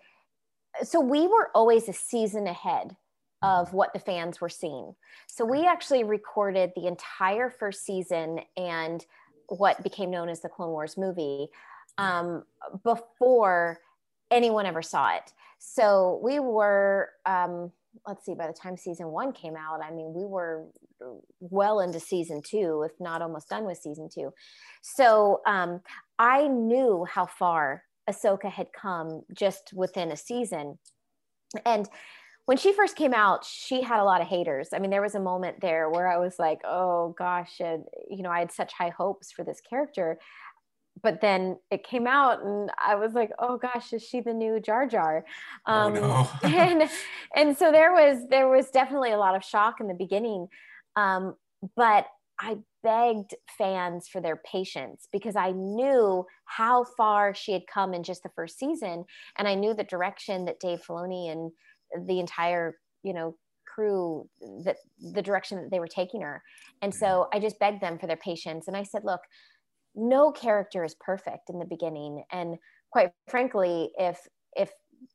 [0.82, 2.96] so we were always a season ahead
[3.42, 3.76] of mm-hmm.
[3.76, 4.94] what the fans were seeing.
[5.26, 9.04] So we actually recorded the entire first season and
[9.58, 11.48] what became known as the Clone Wars movie
[11.98, 12.44] um,
[12.84, 13.80] before
[14.30, 15.32] anyone ever saw it.
[15.58, 17.70] So we were, um,
[18.06, 20.64] let's see, by the time season one came out, I mean, we were
[21.40, 24.32] well into season two, if not almost done with season two.
[24.80, 25.80] So um,
[26.18, 30.78] I knew how far Ahsoka had come just within a season.
[31.66, 31.88] And
[32.46, 34.70] when she first came out, she had a lot of haters.
[34.72, 38.22] I mean, there was a moment there where I was like, oh gosh, and, you
[38.22, 40.18] know, I had such high hopes for this character.
[41.02, 44.60] But then it came out, and I was like, "Oh gosh, is she the new
[44.60, 45.24] Jar Jar?"
[45.66, 46.48] Oh, um, oh, no.
[46.48, 46.90] and
[47.34, 50.48] and so there was there was definitely a lot of shock in the beginning.
[50.94, 51.34] Um,
[51.76, 57.94] but I begged fans for their patience because I knew how far she had come
[57.94, 59.04] in just the first season.
[59.38, 61.52] And I knew the direction that Dave Filoni and
[62.06, 63.36] the entire, you know,
[63.74, 64.28] crew
[64.64, 64.76] that
[65.14, 66.42] the direction that they were taking her.
[66.82, 67.36] And so mm-hmm.
[67.36, 68.68] i just begged them for their patience.
[68.68, 69.20] And i said look
[69.94, 72.24] no character is perfect in the beginning.
[72.32, 72.56] And
[72.90, 74.18] quite frankly if
[74.56, 74.70] if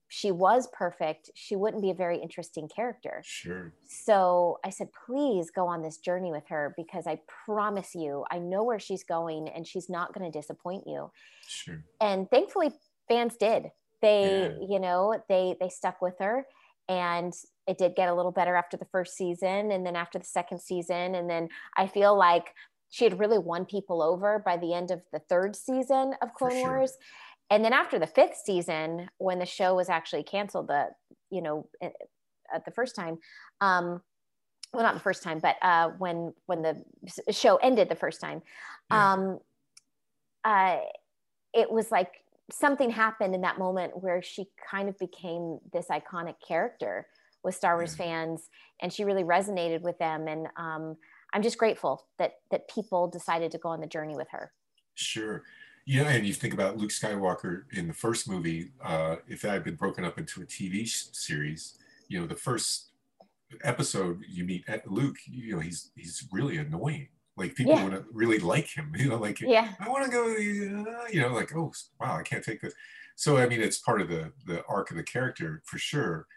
[0.10, 3.22] she was perfect she wouldn't be a very interesting character.
[3.24, 3.74] Sure.
[3.86, 8.40] So i said please go on this journey with her because i promise you i
[8.40, 11.12] know where she's going and she's not going to disappoint you.
[11.48, 11.84] Sure.
[12.02, 12.72] And thankfully
[13.08, 13.72] fans did.
[14.00, 14.68] They yeah.
[14.68, 16.46] you know they they stuck with her
[16.90, 17.34] and
[17.68, 20.60] it did get a little better after the first season and then after the second
[20.60, 22.54] season and then i feel like
[22.90, 26.52] she had really won people over by the end of the third season of clone
[26.52, 26.78] sure.
[26.78, 26.98] wars
[27.50, 30.88] and then after the fifth season when the show was actually canceled the
[31.30, 31.68] you know
[32.54, 33.18] at the first time
[33.62, 34.02] um
[34.74, 36.84] well not the first time but uh when when the
[37.32, 38.42] show ended the first time
[38.92, 39.14] yeah.
[39.14, 39.40] um
[40.44, 40.78] uh
[41.54, 42.12] it was like
[42.52, 47.08] something happened in that moment where she kind of became this iconic character
[47.44, 48.06] with Star Wars yeah.
[48.06, 48.50] fans,
[48.82, 50.28] and she really resonated with them.
[50.28, 50.98] And um,
[51.34, 54.52] I'm just grateful that that people decided to go on the journey with her.
[54.96, 55.44] Sure.
[55.86, 58.72] Yeah, and you think about Luke Skywalker in the first movie.
[58.84, 61.78] Uh, if that had been broken up into a TV series,
[62.10, 62.88] you know, the first
[63.64, 67.08] episode you meet Luke, you know, he's he's really annoying
[67.38, 67.84] like people yeah.
[67.84, 69.70] would really like him, you know, like yeah.
[69.80, 72.74] I want to go, uh, you know, like oh wow, I can't take this.
[73.16, 76.28] So I mean, it's part of the the arc of the character for sure.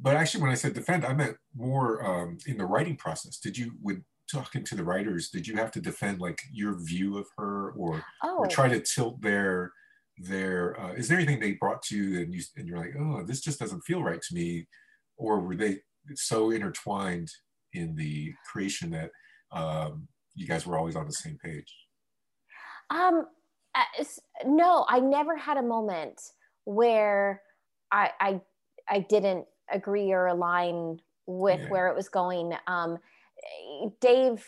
[0.00, 3.38] But actually, when I said defend, I meant more um, in the writing process.
[3.38, 5.30] Did you would talking to the writers?
[5.30, 8.38] Did you have to defend like your view of her, or oh.
[8.38, 9.72] or try to tilt their
[10.18, 10.80] their?
[10.80, 13.40] Uh, is there anything they brought to you and you and you're like, oh, this
[13.40, 14.66] just doesn't feel right to me,
[15.16, 15.80] or were they
[16.14, 17.30] so intertwined
[17.72, 19.10] in the creation that
[19.52, 21.74] um, you guys were always on the same page?
[22.90, 23.26] Um,
[24.44, 26.20] no, I never had a moment
[26.64, 27.42] where
[27.90, 28.40] I I,
[28.88, 31.68] I didn't agree or align with yeah.
[31.68, 32.52] where it was going.
[32.66, 32.98] Um,
[34.00, 34.44] Dave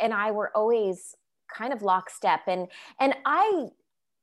[0.00, 1.14] and I were always
[1.54, 2.68] kind of lockstep, and
[3.00, 3.66] and I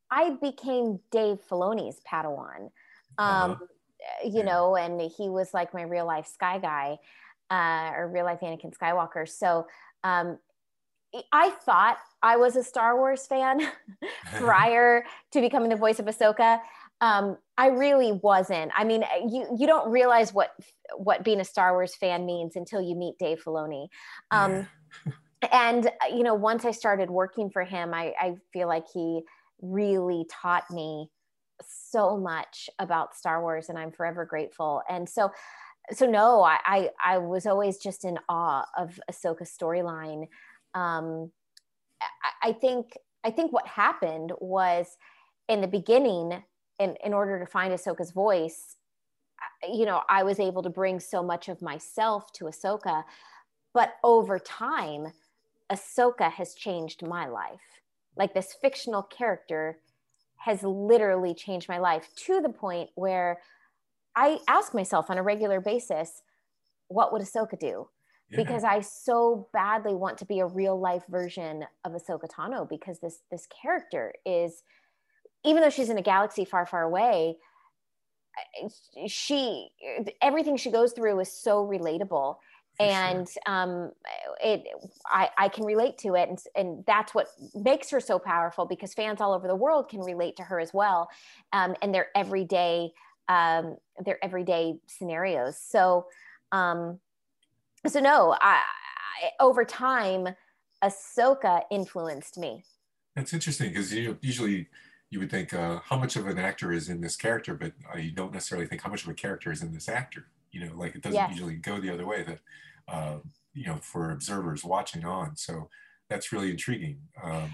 [0.09, 2.71] I became Dave Filoni's Padawan.
[3.17, 3.55] Um, uh-huh.
[4.23, 4.43] You yeah.
[4.43, 6.97] know, and he was like my real life Sky Guy,
[7.49, 9.27] uh, or real life Anakin Skywalker.
[9.27, 9.67] So
[10.03, 10.37] um,
[11.31, 13.61] I thought I was a Star Wars fan
[14.35, 16.59] prior to becoming the voice of Ahsoka.
[17.01, 18.71] Um, I really wasn't.
[18.75, 20.51] I mean, you you don't realize what
[20.95, 23.87] what being a Star Wars fan means until you meet Dave Filoni.
[24.31, 24.67] Um,
[25.51, 29.21] and you know, once I started working for him, I, I feel like he
[29.61, 31.09] really taught me
[31.67, 34.81] so much about Star Wars, and I'm forever grateful.
[34.89, 35.31] And so,
[35.91, 40.27] so no, I I, I was always just in awe of Ahsoka's storyline
[40.73, 41.31] um,
[42.01, 44.97] I, I think I think what happened was
[45.47, 46.43] in the beginning,
[46.79, 48.75] in, in order to find Ahsoka's voice,
[49.71, 53.03] you know, I was able to bring so much of myself to Ahsoka.
[53.73, 55.13] But over time,
[55.71, 57.81] Ahsoka has changed my life.
[58.15, 59.79] Like this fictional character
[60.37, 63.39] has literally changed my life to the point where
[64.15, 66.21] I ask myself on a regular basis,
[66.89, 67.87] what would Ahsoka do?
[68.35, 72.99] Because I so badly want to be a real life version of Ahsoka Tano because
[72.99, 74.63] this this character is
[75.43, 77.37] even though she's in a galaxy far far away
[79.07, 79.69] she
[80.21, 82.37] everything she goes through is so relatable
[82.77, 83.53] For and sure.
[83.53, 83.91] um
[84.43, 84.63] it
[85.05, 88.93] I, I can relate to it and, and that's what makes her so powerful because
[88.93, 91.09] fans all over the world can relate to her as well
[91.51, 92.91] um, and their everyday
[93.29, 96.07] um, their everyday scenarios so
[96.51, 96.99] um,
[97.87, 100.29] so no, I, I, over time,
[100.83, 102.63] Ahsoka influenced me.
[103.15, 104.67] That's interesting because you usually
[105.09, 107.97] you would think uh, how much of an actor is in this character, but uh,
[107.97, 110.25] you don't necessarily think how much of a character is in this actor.
[110.51, 111.29] You know, like it doesn't yes.
[111.31, 112.23] usually go the other way.
[112.23, 112.39] That
[112.87, 113.17] uh,
[113.53, 115.69] you know, for observers watching on, so
[116.09, 116.97] that's really intriguing.
[117.23, 117.51] Um,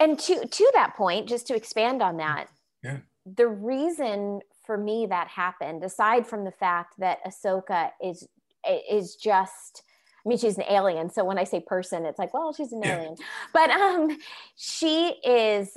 [0.00, 2.46] and to to that point, just to expand on that,
[2.82, 8.26] yeah, the reason for me that happened, aside from the fact that Ahsoka is
[8.68, 9.82] is just
[10.24, 11.10] I mean, she's an alien.
[11.10, 12.96] So when I say person, it's like, well, she's an yeah.
[12.96, 13.16] alien.
[13.52, 14.16] But um,
[14.54, 15.76] she is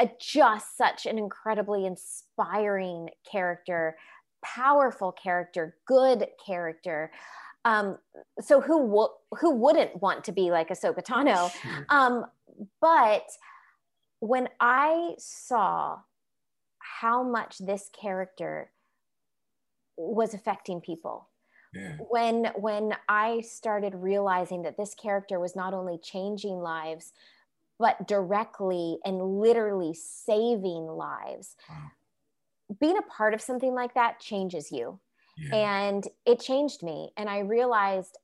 [0.00, 3.96] a, just such an incredibly inspiring character,
[4.44, 7.12] powerful character, good character.
[7.64, 7.98] Um,
[8.40, 11.52] so who w- who wouldn't want to be like Ahsoka Tano?
[11.90, 12.24] Um,
[12.80, 13.26] but
[14.20, 15.98] when I saw
[16.78, 18.72] how much this character
[19.96, 21.29] was affecting people
[21.72, 21.96] yeah.
[22.08, 27.12] when when i started realizing that this character was not only changing lives
[27.78, 31.90] but directly and literally saving lives wow.
[32.80, 35.00] being a part of something like that changes you
[35.40, 35.88] Yeah.
[35.88, 37.12] And it changed me.
[37.16, 38.18] And I realized,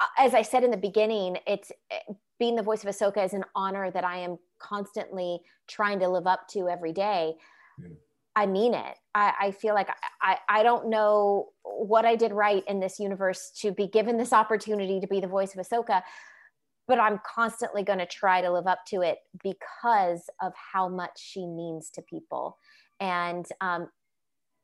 [0.00, 3.34] uh, as I said in the beginning, it's eh, being the voice of Ahsoka is
[3.34, 7.34] an honor that I am constantly trying to live up to every day.
[7.78, 7.88] Yeah.
[8.36, 8.96] I mean it.
[9.14, 9.88] I, I feel like
[10.20, 14.32] I, I don't know what I did right in this universe to be given this
[14.32, 16.02] opportunity to be the voice of Ahsoka,
[16.88, 21.12] but I'm constantly going to try to live up to it because of how much
[21.16, 22.58] she means to people.
[23.00, 23.88] And um,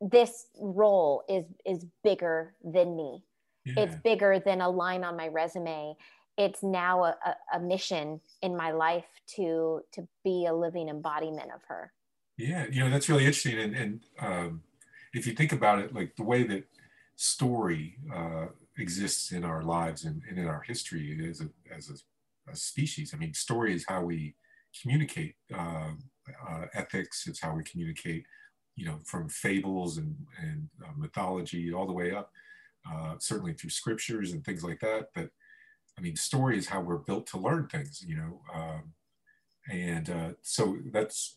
[0.01, 3.25] this role is is bigger than me.
[3.65, 3.85] Yeah.
[3.85, 5.95] It's bigger than a line on my resume.
[6.39, 9.05] It's now a, a, a mission in my life
[9.37, 11.93] to to be a living embodiment of her.
[12.41, 14.63] Yeah, you know that's really interesting, and, and um,
[15.13, 16.65] if you think about it, like the way that
[17.17, 18.47] story uh,
[18.79, 23.13] exists in our lives and, and in our history as a as a, a, species.
[23.13, 24.35] I mean, story is how we
[24.81, 25.91] communicate uh,
[26.49, 27.27] uh, ethics.
[27.27, 28.25] It's how we communicate,
[28.75, 32.31] you know, from fables and and uh, mythology all the way up,
[32.91, 35.09] uh, certainly through scriptures and things like that.
[35.15, 35.29] But
[35.99, 38.03] I mean, story is how we're built to learn things.
[38.07, 38.41] You know.
[38.55, 38.95] Um,
[39.71, 41.37] and uh, so that's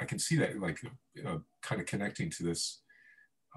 [0.00, 0.80] I can see that like
[1.26, 2.80] uh, kind of connecting to this.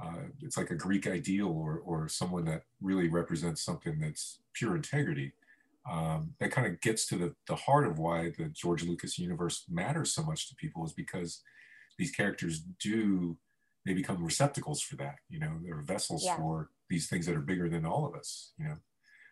[0.01, 4.75] Uh, it's like a Greek ideal or, or someone that really represents something that's pure
[4.75, 5.33] integrity.
[5.89, 9.63] Um, that kind of gets to the, the heart of why the George Lucas universe
[9.69, 11.41] matters so much to people is because
[11.97, 13.37] these characters do,
[13.85, 15.15] they become receptacles for that.
[15.29, 16.35] You know, they're vessels yeah.
[16.35, 18.75] for these things that are bigger than all of us, you know.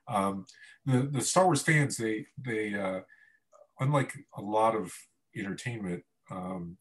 [0.07, 0.45] Um,
[0.85, 3.01] the, the Star Wars fans, they, they uh,
[3.79, 4.93] unlike a lot of
[5.35, 6.77] entertainment, um,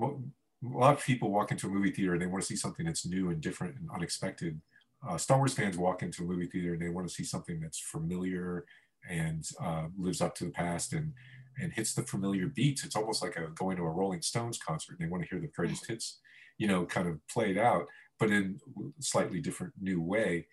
[0.00, 2.86] a lot of people walk into a movie theater and they want to see something
[2.86, 4.60] that's new and different and unexpected.
[5.06, 7.60] Uh, Star Wars fans walk into a movie theater and they want to see something
[7.60, 8.64] that's familiar
[9.10, 11.12] and uh, lives up to the past and
[11.58, 12.84] and hits the familiar beats.
[12.84, 14.96] It's almost like a, going to a Rolling Stones concert.
[14.98, 16.18] They want to hear the greatest hits,
[16.58, 17.86] you know, kind of played out,
[18.18, 18.58] but in
[19.00, 20.46] slightly different new way.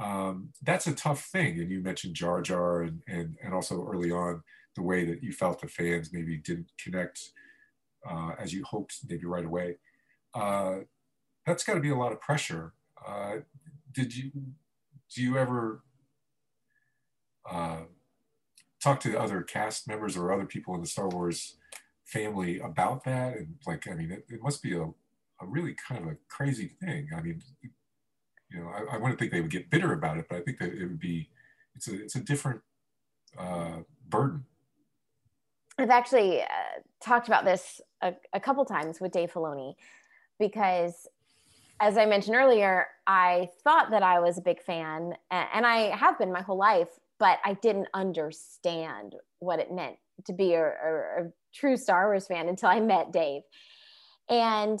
[0.00, 1.60] Um, that's a tough thing.
[1.60, 4.42] And you mentioned Jar Jar and, and, and also early on
[4.76, 7.20] the way that you felt the fans maybe didn't connect
[8.08, 9.76] uh, as you hoped maybe right away.
[10.34, 10.78] Uh,
[11.46, 12.74] that's got to be a lot of pressure.
[13.06, 13.36] Uh,
[13.92, 14.30] did you
[15.14, 15.82] do you ever
[17.50, 17.80] uh,
[18.82, 21.56] talk to the other cast members or other people in the Star Wars
[22.04, 23.36] family about that?
[23.36, 26.76] And like, I mean, it, it must be a, a really kind of a crazy
[26.80, 27.08] thing.
[27.16, 27.42] I mean,
[28.50, 30.58] you know, I, I wouldn't think they would get bitter about it, but I think
[30.58, 31.30] that it would be,
[31.74, 32.60] it's a, it's a different
[33.38, 34.44] uh, burden.
[35.78, 39.74] I've actually uh, talked about this a, a couple times with Dave Filoni
[40.38, 41.08] because
[41.80, 46.18] as I mentioned earlier, I thought that I was a big fan, and I have
[46.18, 51.22] been my whole life, but I didn't understand what it meant to be a, a,
[51.22, 53.42] a true Star Wars fan until I met Dave.
[54.28, 54.80] And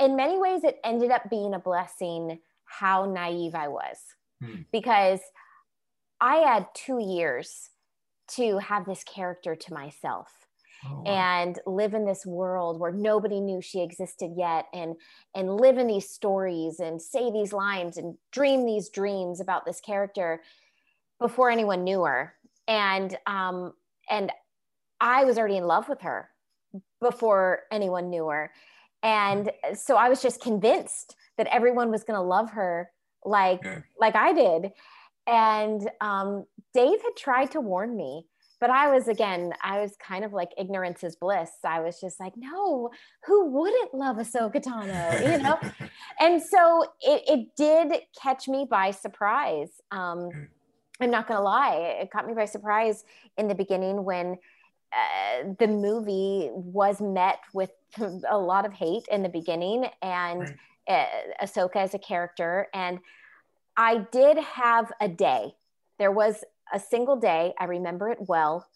[0.00, 3.96] in many ways, it ended up being a blessing how naive I was
[4.42, 4.62] hmm.
[4.72, 5.20] because
[6.20, 7.70] I had two years
[8.32, 10.47] to have this character to myself.
[10.86, 11.12] Oh, wow.
[11.12, 14.94] and live in this world where nobody knew she existed yet and
[15.34, 19.80] and live in these stories and say these lines and dream these dreams about this
[19.80, 20.40] character
[21.18, 22.34] before anyone knew her
[22.68, 23.72] and um
[24.08, 24.30] and
[25.00, 26.30] i was already in love with her
[27.00, 28.52] before anyone knew her
[29.02, 32.88] and so i was just convinced that everyone was going to love her
[33.24, 33.80] like yeah.
[33.98, 34.70] like i did
[35.28, 38.24] and um, Dave had tried to warn me,
[38.60, 41.50] but I was again, I was kind of like ignorance is bliss.
[41.64, 42.90] I was just like, no,
[43.24, 45.58] who wouldn't love Ahsoka Tano, you know?
[46.20, 49.70] and so it, it did catch me by surprise.
[49.90, 50.30] Um,
[51.00, 53.04] I'm not gonna lie, it caught me by surprise
[53.36, 54.36] in the beginning when
[54.92, 57.70] uh, the movie was met with
[58.28, 60.54] a lot of hate in the beginning and
[60.88, 61.04] uh,
[61.42, 62.98] Ahsoka as a character and
[63.76, 65.54] I did have a day.
[65.98, 67.52] There was a single day.
[67.58, 68.66] I remember it well.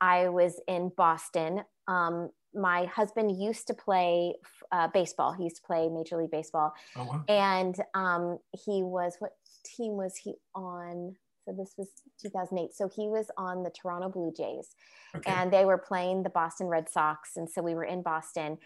[0.00, 1.62] I was in Boston.
[1.88, 4.34] Um, my husband used to play
[4.72, 5.32] uh, baseball.
[5.32, 6.72] He used to play Major League Baseball.
[6.96, 7.24] Oh, wow.
[7.28, 9.32] And um, he was, what
[9.64, 11.16] team was he on?
[11.44, 11.88] So this was
[12.22, 12.74] 2008.
[12.74, 14.74] So he was on the Toronto Blue Jays
[15.14, 15.30] okay.
[15.30, 17.36] and they were playing the Boston Red Sox.
[17.36, 18.58] And so we were in Boston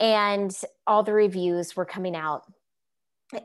[0.00, 0.52] and
[0.86, 2.42] all the reviews were coming out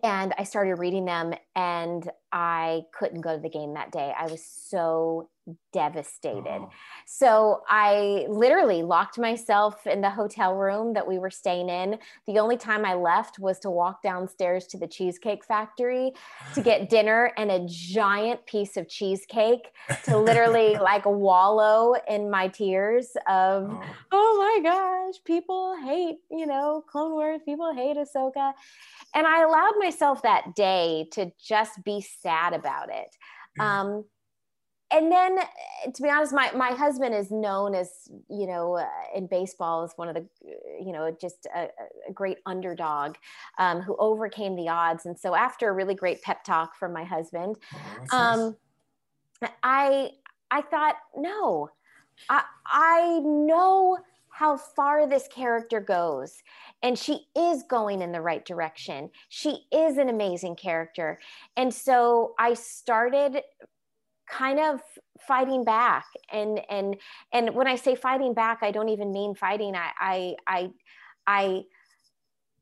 [0.04, 4.14] and I started reading them and I couldn't go to the game that day.
[4.18, 5.30] I was so
[5.72, 6.46] devastated.
[6.48, 6.70] Oh.
[7.06, 12.00] So I literally locked myself in the hotel room that we were staying in.
[12.28, 16.12] The only time I left was to walk downstairs to the Cheesecake Factory
[16.56, 19.72] to get dinner and a giant piece of cheesecake
[20.04, 23.84] to literally like wallow in my tears of, oh.
[24.12, 28.54] oh my gosh, people hate, you know, Clone Wars, people hate Ahsoka.
[29.14, 33.16] And I allowed myself that day to just be sad about it.
[33.60, 34.06] Um,
[34.92, 35.38] and then
[35.94, 38.86] to be honest my, my husband is known as you know uh,
[39.16, 40.26] in baseball as one of the
[40.80, 41.68] you know just a,
[42.08, 43.16] a great underdog
[43.58, 45.06] um, who overcame the odds.
[45.06, 47.58] And so after a really great pep talk from my husband
[48.12, 48.58] oh, um,
[49.42, 49.52] nice.
[49.64, 50.10] i
[50.52, 51.70] i thought no
[52.30, 53.98] i i know
[54.32, 56.42] how far this character goes.
[56.82, 59.10] And she is going in the right direction.
[59.28, 61.20] She is an amazing character.
[61.58, 63.42] And so i started
[64.30, 64.82] kind of
[65.28, 66.06] fighting back.
[66.32, 66.96] And and
[67.34, 69.76] and when i say fighting back i don't even mean fighting.
[69.76, 70.70] I i i,
[71.28, 71.64] I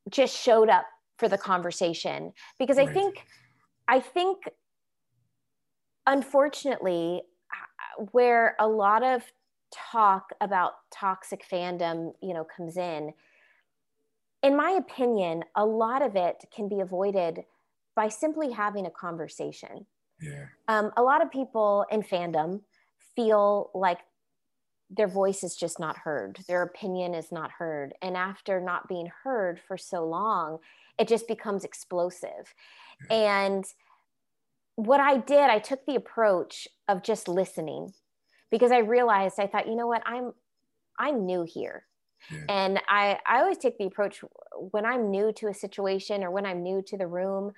[0.10, 0.86] just showed up
[1.18, 2.34] for the conversation.
[2.60, 2.90] Because right.
[2.90, 3.26] i think
[3.88, 4.38] i think
[6.06, 7.22] unfortunately
[8.12, 9.24] where a lot of
[9.74, 13.12] talk about toxic fandom you know comes in
[14.42, 17.42] in my opinion a lot of it can be avoided
[17.96, 19.86] by simply having a conversation
[20.22, 20.46] yeah.
[20.68, 22.62] Um, a lot of people in fandom
[23.16, 24.00] feel like
[24.90, 27.94] their voice is just not heard, their opinion is not heard.
[28.02, 30.60] And after not being heard for so long,
[30.98, 32.54] it just becomes explosive.
[33.10, 33.46] Yeah.
[33.46, 33.66] And
[34.76, 37.94] what I did, I took the approach of just listening
[38.50, 40.34] because I realized I thought, you know what, I'm
[40.98, 41.84] I'm new here.
[42.32, 42.46] Yeah.
[42.50, 44.24] And I, I always take the approach
[44.72, 47.54] when I'm new to a situation or when I'm new to the room,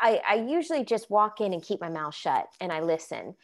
[0.00, 3.34] I, I usually just walk in and keep my mouth shut and I listen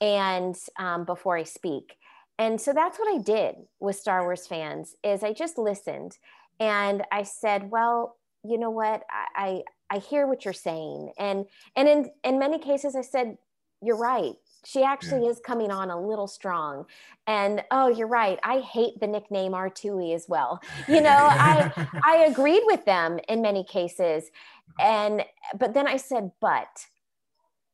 [0.00, 1.96] and um, before I speak.
[2.38, 6.16] And so that's what I did with Star Wars fans is I just listened
[6.58, 9.02] and I said, well, you know what?
[9.10, 11.12] I, I, I hear what you're saying.
[11.18, 11.46] And,
[11.76, 13.36] and in, in many cases I said,
[13.82, 14.34] you're right.
[14.64, 15.30] She actually yeah.
[15.30, 16.84] is coming on a little strong.
[17.26, 18.38] And oh, you're right.
[18.42, 20.60] I hate the nickname Artooey as well.
[20.86, 21.72] You know, I
[22.04, 24.30] I agreed with them in many cases
[24.78, 25.24] and
[25.58, 26.86] but then i said but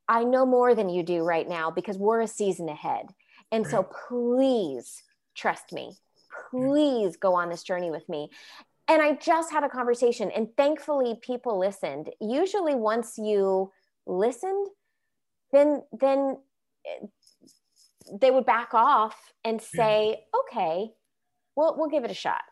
[0.09, 3.07] i know more than you do right now because we're a season ahead.
[3.53, 3.71] And right.
[3.71, 5.03] so please
[5.35, 5.97] trust me.
[6.51, 8.31] Please go on this journey with me.
[8.89, 12.11] And i just had a conversation and thankfully people listened.
[12.21, 13.73] Usually once you
[14.07, 14.69] listened
[15.53, 16.39] then then
[18.21, 20.41] they would back off and say yeah.
[20.41, 20.91] okay
[21.57, 22.43] well we'll give it a shot.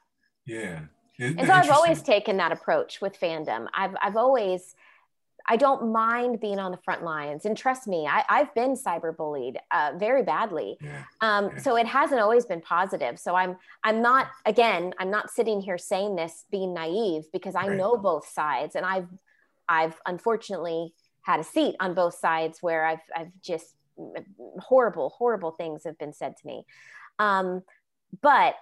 [0.47, 0.81] Yeah
[1.19, 3.69] and so I've always taken that approach with fandom.
[3.75, 4.75] I've I've always
[5.47, 7.45] I don't mind being on the front lines.
[7.45, 10.79] And trust me, I, have been cyberbullied uh, very badly.
[10.81, 11.59] Yeah, um, yeah.
[11.59, 13.19] So it hasn't always been positive.
[13.19, 17.69] So I'm I'm not again, I'm not sitting here saying this being naive because I
[17.69, 17.77] right.
[17.77, 18.75] know both sides.
[18.75, 19.09] And I've
[19.69, 23.75] I've unfortunately had a seat on both sides where I've I've just
[24.59, 26.65] horrible, horrible things have been said to me.
[27.19, 27.63] Um,
[28.23, 28.57] but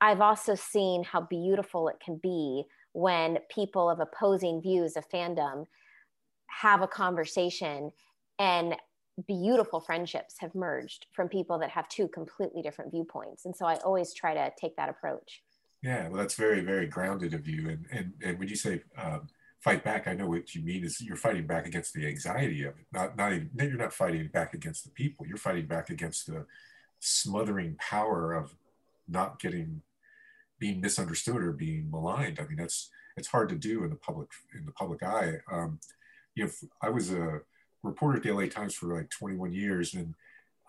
[0.00, 5.64] I've also seen how beautiful it can be when people of opposing views of fandom
[6.46, 7.90] have a conversation
[8.38, 8.76] and
[9.26, 13.44] beautiful friendships have merged from people that have two completely different viewpoints.
[13.44, 15.42] And so I always try to take that approach.
[15.82, 17.68] Yeah, well, that's very, very grounded of you.
[17.68, 19.28] And and, and when you say um,
[19.60, 22.74] fight back, I know what you mean is you're fighting back against the anxiety of
[22.78, 22.86] it.
[22.92, 25.26] Not not even you're not fighting back against the people.
[25.26, 26.46] You're fighting back against the
[27.00, 28.54] smothering power of
[29.08, 29.82] not getting
[30.58, 32.38] being misunderstood or being maligned.
[32.40, 35.34] I mean, that's it's hard to do in the public in the public eye.
[35.50, 35.80] Um,
[36.34, 36.50] you know,
[36.82, 37.40] I was a
[37.82, 40.14] reporter at the LA Times for like 21 years, and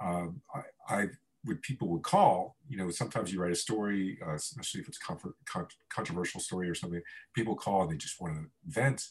[0.01, 0.61] um, I,
[0.95, 1.07] I
[1.45, 2.55] would people would call.
[2.67, 6.69] You know, sometimes you write a story, uh, especially if it's comfort, con- controversial story
[6.69, 7.01] or something.
[7.33, 9.07] People call and they just want to vent.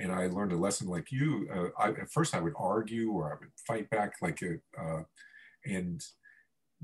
[0.00, 1.48] And I learned a lesson like you.
[1.52, 5.02] Uh, I, at first, I would argue or I would fight back, like, a, uh,
[5.66, 6.00] and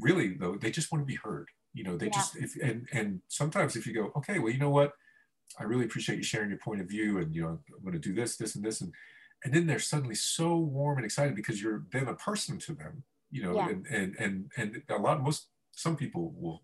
[0.01, 2.13] really though, they just want to be heard you know they yeah.
[2.13, 4.93] just if and and sometimes if you go okay well you know what
[5.59, 7.99] i really appreciate you sharing your point of view and you know i'm going to
[7.99, 8.93] do this this and this and
[9.45, 13.03] and then they're suddenly so warm and excited because you're then a person to them
[13.31, 13.69] you know yeah.
[13.69, 16.63] and, and and and a lot most some people will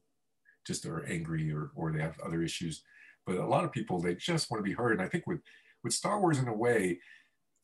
[0.67, 2.83] just are angry or or they have other issues
[3.27, 5.41] but a lot of people they just want to be heard and i think with
[5.83, 6.99] with star wars in a way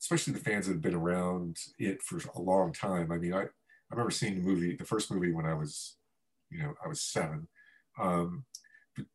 [0.01, 3.43] especially the fans that have been around it for a long time i mean i
[3.43, 3.47] i
[3.91, 5.95] remember seeing the movie the first movie when i was
[6.49, 7.47] you know, I was seven.
[7.99, 8.45] Um,
[8.95, 9.05] but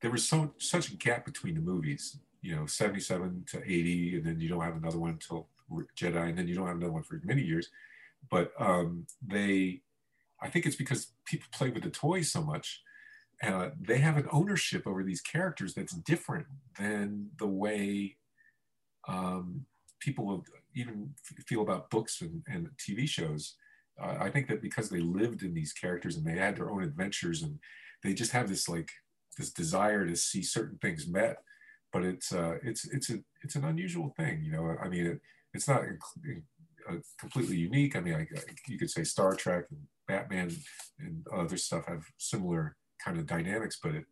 [0.00, 4.26] there was so such a gap between the movies, you know, 77 to 80, and
[4.26, 5.48] then you don't have another one until
[5.96, 7.68] Jedi, and then you don't have another one for many years.
[8.30, 9.82] but um, they,
[10.40, 12.82] I think it's because people play with the toys so much.
[13.42, 16.46] Uh, they have an ownership over these characters that's different
[16.78, 18.16] than the way
[19.08, 19.66] um,
[20.00, 20.44] people
[20.74, 21.14] even
[21.46, 23.56] feel about books and, and TV shows.
[24.00, 27.42] I think that because they lived in these characters and they had their own adventures
[27.42, 27.58] and
[28.02, 28.90] they just have this like
[29.38, 31.36] this desire to see certain things met.
[31.92, 34.76] But it's uh, it's it's a it's an unusual thing, you know.
[34.82, 35.20] I mean, it,
[35.52, 37.94] it's not uh, completely unique.
[37.94, 38.26] I mean, I,
[38.68, 40.50] you could say Star Trek and Batman
[40.98, 44.04] and other stuff have similar kind of dynamics, but it,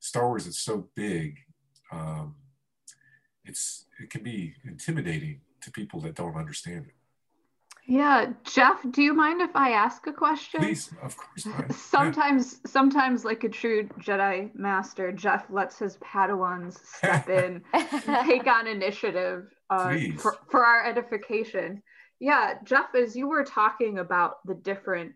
[0.00, 1.38] Star Wars is so big.
[1.90, 2.36] Um,
[3.44, 6.94] it's it can be intimidating to people that don't understand it.
[7.86, 10.60] Yeah, Geoff, do you mind if I ask a question?
[10.60, 11.46] Please, of course.
[11.76, 12.70] sometimes, yeah.
[12.70, 18.66] sometimes, like a true Jedi master, Geoff lets his Padawans step in, and take on
[18.66, 21.82] initiative uh, for, for our edification.
[22.20, 25.12] Yeah, Geoff, as you were talking about the different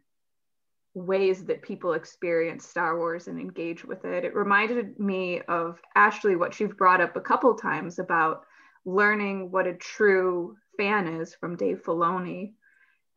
[0.94, 6.36] ways that people experience Star Wars and engage with it, it reminded me of Ashley,
[6.36, 8.42] what you've brought up a couple times about
[8.84, 12.52] learning what a true fan is from Dave Filoni.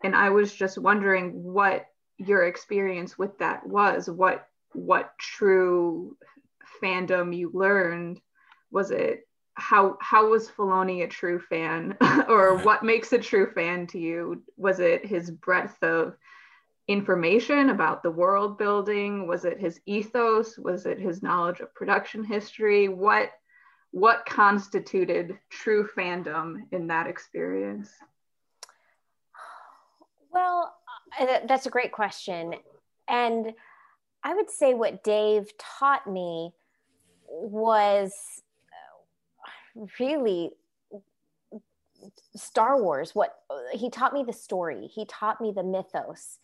[0.04, 1.86] And I was just wondering what
[2.18, 4.10] your experience with that was.
[4.10, 6.18] What what true
[6.82, 8.20] fandom you learned?
[8.72, 11.97] Was it how how was Filoni a true fan?
[12.28, 14.43] or what makes a true fan to you?
[14.58, 16.16] Was it his breadth of
[16.88, 19.28] information about the world building?
[19.28, 20.58] Was it his ethos?
[20.58, 22.88] Was it his knowledge of production history?
[22.88, 23.32] What
[23.91, 27.91] what constituted true fandom in that experience?
[30.32, 30.73] Well,
[31.19, 32.55] uh, that's a great question.
[33.07, 33.53] And
[34.23, 36.53] I would say what Dave taught me
[37.27, 38.13] was
[39.77, 40.51] uh, really
[42.36, 43.13] Star Wars.
[43.13, 43.36] What
[43.73, 46.39] he taught me the story, he taught me the mythos,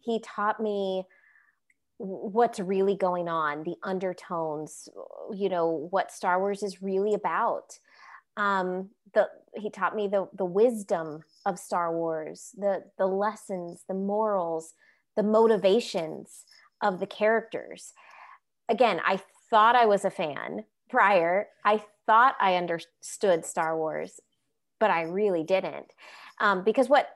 [0.00, 1.04] he taught me
[1.98, 4.88] what's really going on, the undertones,
[5.32, 7.78] you know, what Star Wars is really about.
[8.36, 13.94] Um, the he taught me the the wisdom of Star Wars, the the lessons, the
[13.94, 14.74] morals,
[15.16, 16.44] the motivations
[16.82, 17.92] of the characters.
[18.68, 19.20] Again, I
[19.50, 21.48] thought I was a fan prior.
[21.64, 24.20] I thought I understood Star Wars,
[24.80, 25.92] but I really didn't,
[26.40, 27.08] um, because what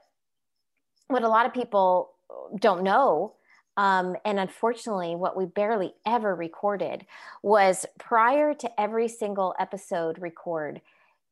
[1.08, 2.10] what a lot of people
[2.58, 3.36] don't know
[3.76, 7.04] um, and unfortunately, what we barely ever recorded
[7.42, 10.80] was prior to every single episode record,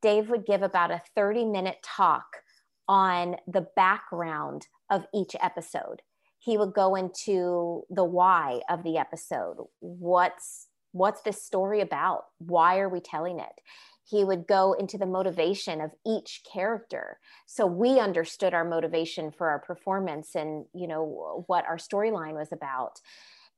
[0.05, 2.43] Dave would give about a 30 minute talk
[2.87, 6.03] on the background of each episode.
[6.39, 9.57] He would go into the why of the episode.
[9.81, 12.25] What's what's this story about?
[12.37, 13.61] Why are we telling it?
[14.07, 19.49] he would go into the motivation of each character so we understood our motivation for
[19.49, 23.01] our performance and you know what our storyline was about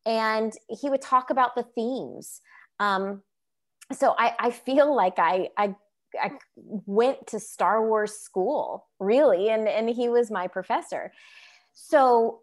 [0.04, 2.40] and he would talk about the themes
[2.78, 3.22] um,
[3.92, 5.74] so I, I feel like I, I
[6.22, 6.32] I
[6.64, 11.12] went to Star Wars school, really, and, and he was my professor.
[11.72, 12.40] So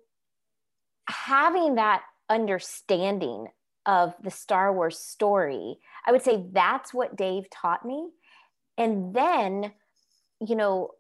[1.08, 3.48] having that understanding
[3.86, 5.78] of the Star Wars story.
[6.06, 8.10] I would say that's what Dave taught me.
[8.78, 9.74] And then,
[10.40, 10.92] you know,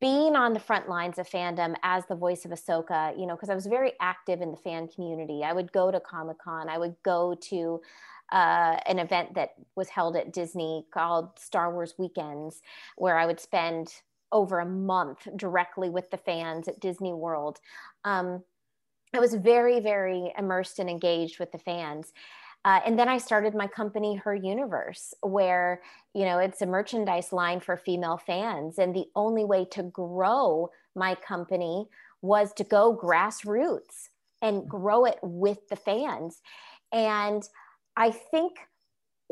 [0.00, 3.48] being on the front lines of fandom as the voice of Ahsoka, you know, because
[3.48, 5.42] I was very active in the fan community.
[5.42, 7.80] I would go to Comic Con, I would go to
[8.32, 12.62] uh, an event that was held at Disney called Star Wars Weekends,
[12.96, 13.94] where I would spend
[14.32, 17.60] over a month directly with the fans at Disney World.
[18.04, 18.42] Um,
[19.14, 22.12] I was very, very immersed and engaged with the fans.
[22.64, 25.80] Uh, and then I started my company, Her Universe, where,
[26.14, 28.80] you know, it's a merchandise line for female fans.
[28.80, 31.86] And the only way to grow my company
[32.22, 34.08] was to go grassroots
[34.42, 36.42] and grow it with the fans.
[36.92, 37.48] And
[37.96, 38.58] I think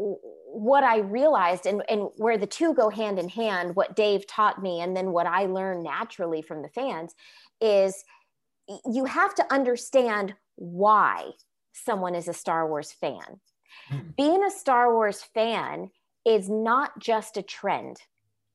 [0.07, 4.63] what I realized and, and where the two go hand in hand, what Dave taught
[4.63, 7.15] me, and then what I learned naturally from the fans
[7.61, 8.05] is
[8.87, 11.31] you have to understand why
[11.73, 13.41] someone is a Star Wars fan.
[13.89, 13.99] Hmm.
[14.17, 15.91] Being a Star Wars fan
[16.25, 17.99] is not just a trend.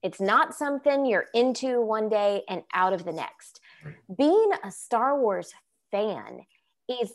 [0.02, 3.60] It's not something you're into one day and out of the next.
[4.18, 5.54] Being a Star Wars
[5.92, 6.42] fan
[6.88, 7.12] is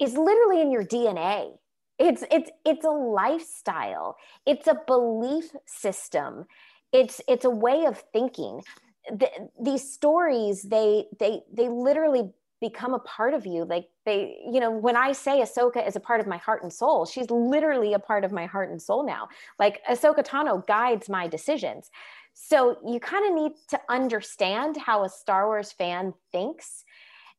[0.00, 1.52] is literally in your DNA.
[1.98, 4.16] It's it's it's a lifestyle.
[4.46, 6.46] It's a belief system.
[6.92, 8.62] It's it's a way of thinking
[9.10, 9.28] the,
[9.60, 12.30] these stories they they they literally
[12.60, 16.00] become a part of you like they you know when i say ahsoka is a
[16.00, 19.04] part of my heart and soul she's literally a part of my heart and soul
[19.04, 19.26] now
[19.58, 21.90] like ahsoka tano guides my decisions
[22.34, 26.84] So you kind of need to understand how a Star Wars fan thinks.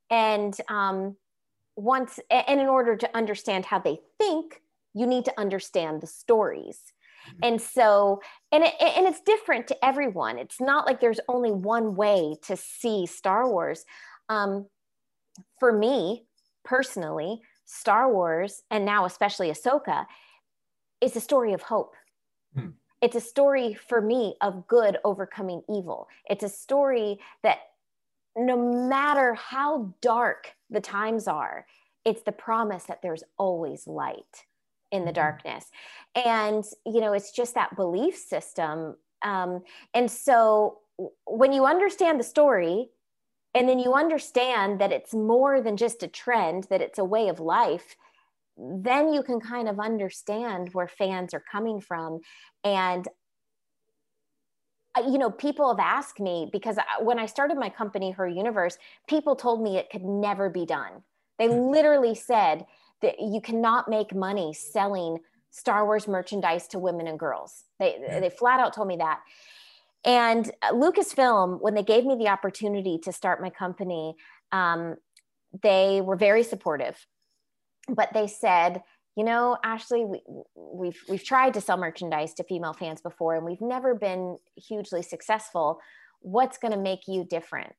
[0.10, 1.18] And um,
[1.76, 4.62] once, and in order to understand how they think,
[4.94, 6.80] you need to understand the stories.
[7.28, 7.40] Mm-hmm.
[7.44, 8.22] And so,
[8.52, 10.38] and it, and it's different to everyone.
[10.38, 13.86] It's not like there's only one way to see Star Wars.
[14.30, 14.68] Um,
[15.60, 16.26] for me
[16.64, 20.06] personally, Star Wars, and now especially Ahsoka,
[21.02, 21.96] is a story of hope.
[22.56, 22.70] Hmm.
[23.02, 26.08] It's a story for me of good overcoming evil.
[26.30, 27.58] It's a story that
[28.36, 31.66] no matter how dark the times are,
[32.06, 34.46] it's the promise that there's always light
[34.92, 35.16] in the mm-hmm.
[35.16, 35.72] darkness.
[36.16, 38.96] And, you know, it's just that belief system.
[39.24, 39.64] Um,
[39.94, 40.80] and so
[41.26, 42.90] when you understand the story,
[43.56, 47.28] and then you understand that it's more than just a trend, that it's a way
[47.28, 47.96] of life,
[48.58, 52.20] then you can kind of understand where fans are coming from.
[52.64, 53.08] And
[54.98, 58.78] you know, people have asked me because when I started my company, Her Universe,
[59.08, 61.04] people told me it could never be done.
[61.40, 61.72] They hmm.
[61.72, 62.66] literally said
[63.02, 65.20] that you cannot make money selling
[65.52, 67.66] Star Wars merchandise to women and girls.
[67.80, 69.22] They, they flat out told me that.
[70.06, 74.16] And uh, Lucasfilm, when they gave me the opportunity to start my company,
[74.52, 74.96] um,
[75.62, 77.06] they were very supportive.
[77.88, 78.82] But they said,
[79.16, 80.22] you know, Ashley, we,
[80.56, 85.02] we've we've tried to sell merchandise to female fans before, and we've never been hugely
[85.02, 85.80] successful.
[86.22, 87.76] What's going to make you different?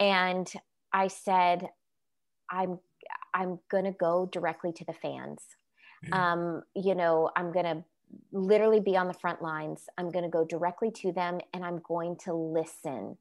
[0.00, 0.50] And
[0.92, 1.68] I said,
[2.50, 2.78] I'm
[3.34, 5.42] I'm going to go directly to the fans.
[6.08, 6.32] Yeah.
[6.32, 7.84] Um, you know, I'm going to
[8.32, 9.82] literally be on the front lines.
[9.98, 13.16] I'm going to go directly to them and I'm going to listen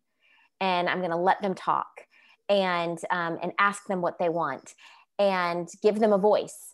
[0.62, 1.88] and I'm going to let them talk
[2.48, 4.76] and um, and ask them what they want
[5.20, 6.73] and give them a voice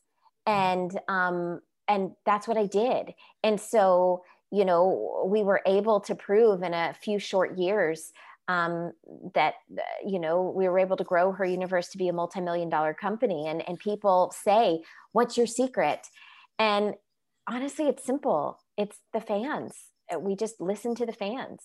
[0.49, 3.13] and um, and that's what I did.
[3.43, 8.11] And so you know we were able to prove in a few short years
[8.47, 8.93] um,
[9.35, 9.55] that
[10.05, 13.47] you know we were able to grow her universe to be a multi-million dollar company
[13.47, 14.81] and and people say
[15.11, 16.07] what's your secret
[16.59, 16.95] and
[17.49, 18.59] honestly, it's simple.
[18.77, 19.73] It's the fans.
[20.17, 21.61] We just listen to the fans.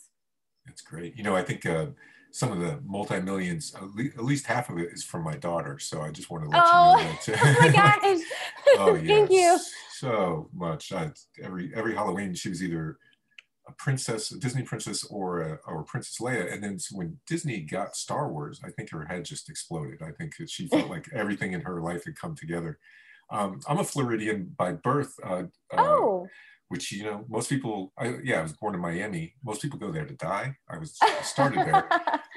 [0.67, 1.17] That's great.
[1.17, 1.87] You know, I think uh,
[2.35, 5.79] some of the multi millions, at least half of it is from my daughter.
[5.79, 7.41] So I just want to let oh, you know that.
[7.45, 8.25] oh my gosh!
[8.79, 9.59] oh yeah, thank you
[9.93, 10.93] so much.
[10.93, 12.99] I, every every Halloween, she was either
[13.69, 16.53] a princess, a Disney princess, or a, or Princess Leia.
[16.53, 20.03] And then when Disney got Star Wars, I think her head just exploded.
[20.03, 22.81] I think she felt like everything in her life had come together.
[23.31, 25.15] Um, I'm a Floridian by birth.
[25.23, 26.27] Uh, uh, oh.
[26.69, 27.93] Which you know, most people.
[27.97, 29.35] I, yeah, I was born in Miami.
[29.45, 30.57] Most people go there to die.
[30.69, 31.87] I was started there,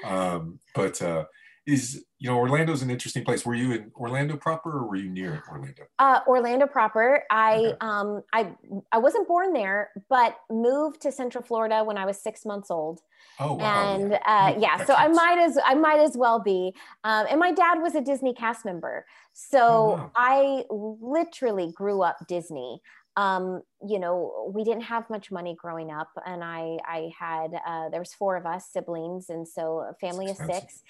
[0.04, 1.24] um, but uh,
[1.68, 3.44] is you know Orlando's an interesting place.
[3.44, 5.82] Were you in Orlando proper, or were you near Orlando?
[5.98, 7.24] Uh, Orlando proper.
[7.30, 7.76] I okay.
[7.80, 8.52] um I
[8.90, 13.02] I wasn't born there, but moved to Central Florida when I was six months old.
[13.38, 13.94] Oh wow!
[13.94, 16.74] And yeah, uh, yeah so I might as I might as well be.
[17.04, 20.12] Um, and my dad was a Disney cast member, so oh, wow.
[20.16, 22.80] I literally grew up Disney.
[23.18, 27.88] Um, you know, we didn't have much money growing up, and I I had uh,
[27.88, 30.82] there was four of us siblings, and so a family of six,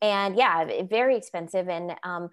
[0.00, 1.68] and yeah, very expensive.
[1.68, 2.30] And um,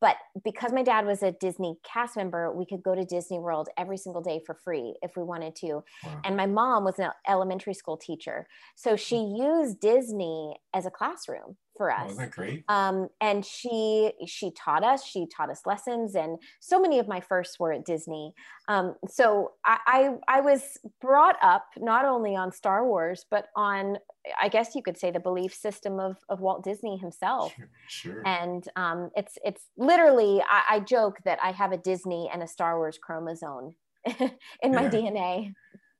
[0.00, 3.68] but because my dad was a Disney cast member, we could go to Disney World
[3.76, 5.82] every single day for free if we wanted to.
[6.04, 6.20] Wow.
[6.24, 8.46] And my mom was an elementary school teacher.
[8.76, 9.36] So she hmm.
[9.36, 12.02] used Disney as a classroom for us.
[12.02, 12.62] Oh, isn't that great?
[12.68, 15.02] Um, and she she taught us.
[15.02, 18.34] She taught us lessons, and so many of my firsts were at Disney.
[18.68, 23.96] Um, so I, I I was brought up not only on Star Wars, but on
[24.38, 27.54] I guess you could say the belief system of of Walt Disney himself.
[27.56, 27.70] Sure.
[27.88, 28.22] sure.
[28.26, 32.46] And um, it's it's literally I, I joke that I have a Disney and a
[32.46, 33.74] Star Wars chromosome
[34.06, 34.90] in my yeah.
[34.90, 35.54] DNA.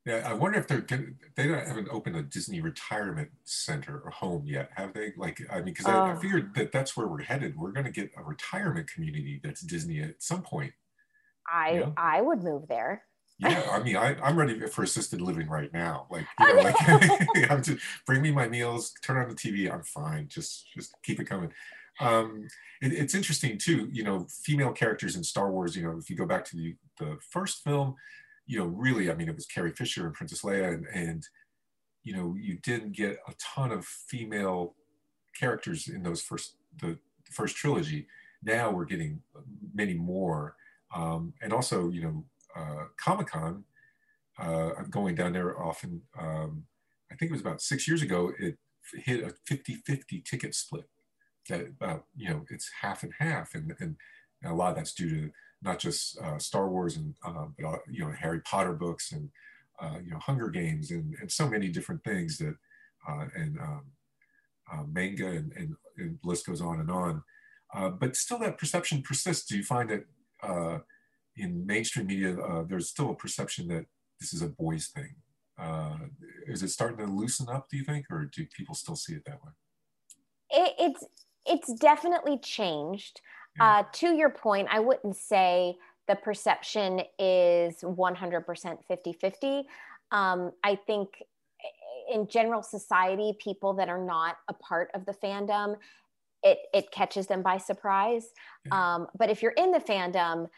[0.07, 0.81] Yeah, I wonder if they're
[1.37, 5.13] they don't haven't opened a Disney retirement center or home yet, have they?
[5.17, 5.91] Like, I mean, because oh.
[5.91, 7.55] I, I, figured that that's where we're headed.
[7.57, 10.73] We're going to get a retirement community that's Disney at some point.
[11.53, 11.95] I you know?
[11.99, 13.03] I would move there.
[13.39, 16.07] Yeah, I mean, I, I'm ready for assisted living right now.
[16.11, 16.77] Like, you know, like
[17.51, 20.29] I'm just bring me my meals, turn on the TV, I'm fine.
[20.29, 21.53] Just just keep it coming.
[22.01, 22.49] Um,
[22.81, 25.77] it, it's interesting too, you know, female characters in Star Wars.
[25.77, 27.97] You know, if you go back to the the first film
[28.51, 31.25] you know, really, I mean, it was Carrie Fisher and Princess Leia, and, and
[32.03, 34.75] you know, you didn't get a ton of female
[35.39, 36.99] characters in those first the
[37.31, 38.09] first trilogy.
[38.43, 39.21] Now we're getting
[39.73, 40.57] many more,
[40.93, 42.25] um, and also, you know,
[42.57, 43.63] uh, Comic Con.
[44.37, 46.03] Uh, I'm going down there often.
[46.19, 46.65] Um,
[47.13, 48.33] I think it was about six years ago.
[48.37, 48.57] It
[48.95, 50.89] hit a 50-50 ticket split.
[51.49, 53.95] That about you know it's half and half, and and
[54.45, 55.31] a lot of that's due to
[55.63, 59.31] not just uh, Star Wars and uh, but you know Harry Potter books and
[59.81, 62.55] uh, you know, Hunger Games and, and so many different things that,
[63.09, 63.83] uh, and um,
[64.71, 67.23] uh, manga and, and, and, list goes on and on.
[67.75, 69.47] Uh, but still that perception persists.
[69.47, 70.83] Do you find that
[71.37, 72.37] in mainstream media,
[72.69, 73.87] there's still a perception that
[74.21, 75.15] this is a boys thing?
[76.47, 79.23] is it starting to loosen up, do you think, or do people still see it
[79.27, 79.51] that way?
[80.51, 81.05] It, it's,
[81.47, 83.21] it's definitely changed.
[83.59, 83.85] Yeah.
[83.93, 85.77] to your point, I wouldn't say
[86.09, 89.63] the perception is 100% 50 50.
[90.13, 91.23] Um, I think
[92.13, 95.77] in general society, people that are not a part of the fandom,
[96.43, 98.31] it, it catches them by surprise.
[98.67, 98.95] Yeah.
[98.95, 100.49] Um, but if you're in the fandom,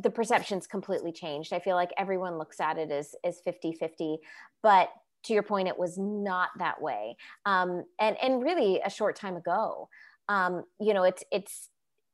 [0.00, 1.52] the perception's completely changed.
[1.52, 4.18] I feel like everyone looks at it as, as 50 50.
[4.62, 4.90] But
[5.24, 7.16] to your point, it was not that way.
[7.44, 9.88] Um, and, and really a short time ago,
[10.28, 11.68] um, you know, it's, it's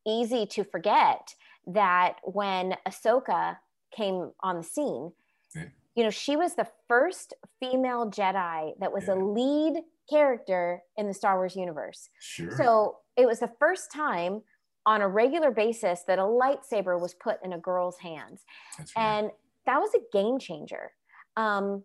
[0.09, 1.35] easy to forget
[1.67, 3.59] that when Ahsoka
[3.95, 5.13] came on the scene,
[5.55, 5.65] yeah.
[5.95, 9.15] you know, she was the first female Jedi that was yeah.
[9.15, 12.09] a lead character in the Star Wars universe.
[12.21, 12.51] Sure.
[12.57, 14.43] So it was the first time
[14.87, 18.43] on a regular basis that a lightsaber was put in a girl's hands.
[18.79, 18.89] Right.
[18.97, 19.31] And
[19.67, 20.93] that was a game changer.
[21.37, 21.85] Um,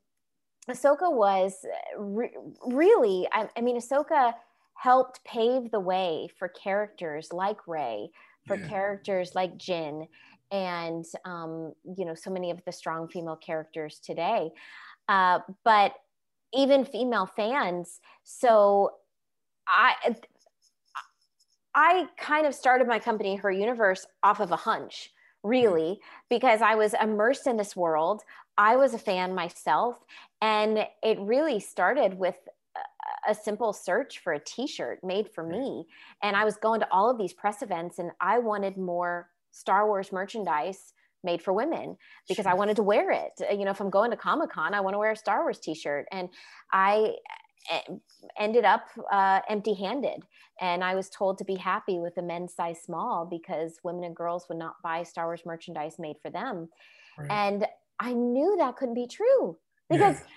[0.69, 1.65] Ahsoka was
[1.97, 4.33] re- really, I, I mean, Ahsoka
[4.75, 8.09] helped pave the way for characters like Rey,
[8.47, 8.67] for yeah.
[8.67, 10.07] characters like Jyn,
[10.51, 14.51] and um, you know so many of the strong female characters today.
[15.07, 15.93] Uh, but
[16.53, 18.91] even female fans so
[19.67, 19.93] i
[21.75, 25.11] i kind of started my company her universe off of a hunch
[25.43, 25.99] really
[26.29, 28.21] because i was immersed in this world.
[28.55, 29.97] I was a fan myself
[30.41, 32.35] and it really started with
[33.27, 35.85] a simple search for a t-shirt made for me
[36.21, 39.87] and i was going to all of these press events and i wanted more star
[39.87, 40.93] wars merchandise
[41.23, 41.95] made for women
[42.27, 43.31] because i wanted to wear it.
[43.51, 46.05] You know if i'm going to comic-con i want to wear a star wars t-shirt
[46.11, 46.29] and
[46.71, 47.13] i
[47.71, 47.95] eh,
[48.37, 50.23] ended up uh, empty handed
[50.59, 54.15] and i was told to be happy with a men's size small because women and
[54.15, 56.67] girls would not buy star wars merchandise made for them
[57.17, 57.31] right.
[57.31, 57.65] and
[57.99, 59.57] i knew that couldn't be true
[59.89, 60.27] because yeah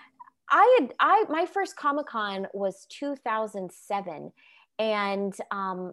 [0.50, 4.32] I had I my first Comic Con was 2007,
[4.78, 5.92] and um,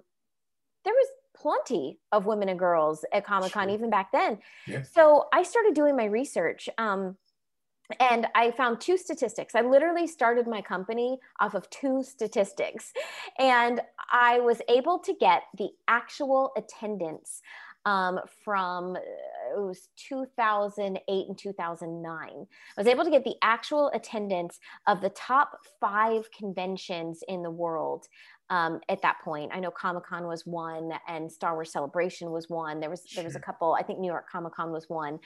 [0.84, 3.74] there was plenty of women and girls at Comic Con sure.
[3.74, 4.40] even back then.
[4.92, 6.70] So I started doing my research.
[6.78, 7.18] Um,
[8.00, 9.56] and I found two statistics.
[9.56, 12.94] I literally started my company off of two statistics.
[13.38, 13.82] And
[14.12, 17.42] I was able to get the actual attendance
[17.86, 22.08] um, from it was 2008 and 2009.
[22.18, 22.46] I
[22.78, 28.08] was able to get the actual attendance of the top five conventions in the world
[28.50, 29.52] um, at that point.
[29.54, 32.80] I know Comic Con was one, and Star Wars Celebration was one.
[32.80, 33.74] There was there was a couple.
[33.74, 35.20] I think New York Comic Con was one.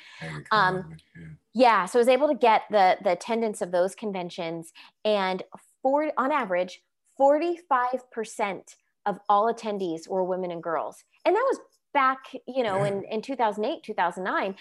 [0.52, 1.24] Um, yeah.
[1.54, 4.72] yeah, so I was able to get the the attendance of those conventions,
[5.04, 5.44] and
[5.82, 6.82] for on average,
[7.18, 11.60] forty five percent of all attendees were women and girls, and that was
[11.98, 12.90] back, you know, yeah.
[12.90, 14.56] in, in 2008, 2009.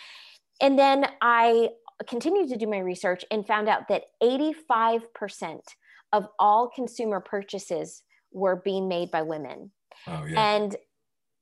[0.63, 1.69] And then I
[2.09, 5.59] continued to do my research and found out that 85%
[6.15, 9.71] of all consumer purchases were being made by women.
[10.07, 10.55] Oh, yeah.
[10.55, 10.77] And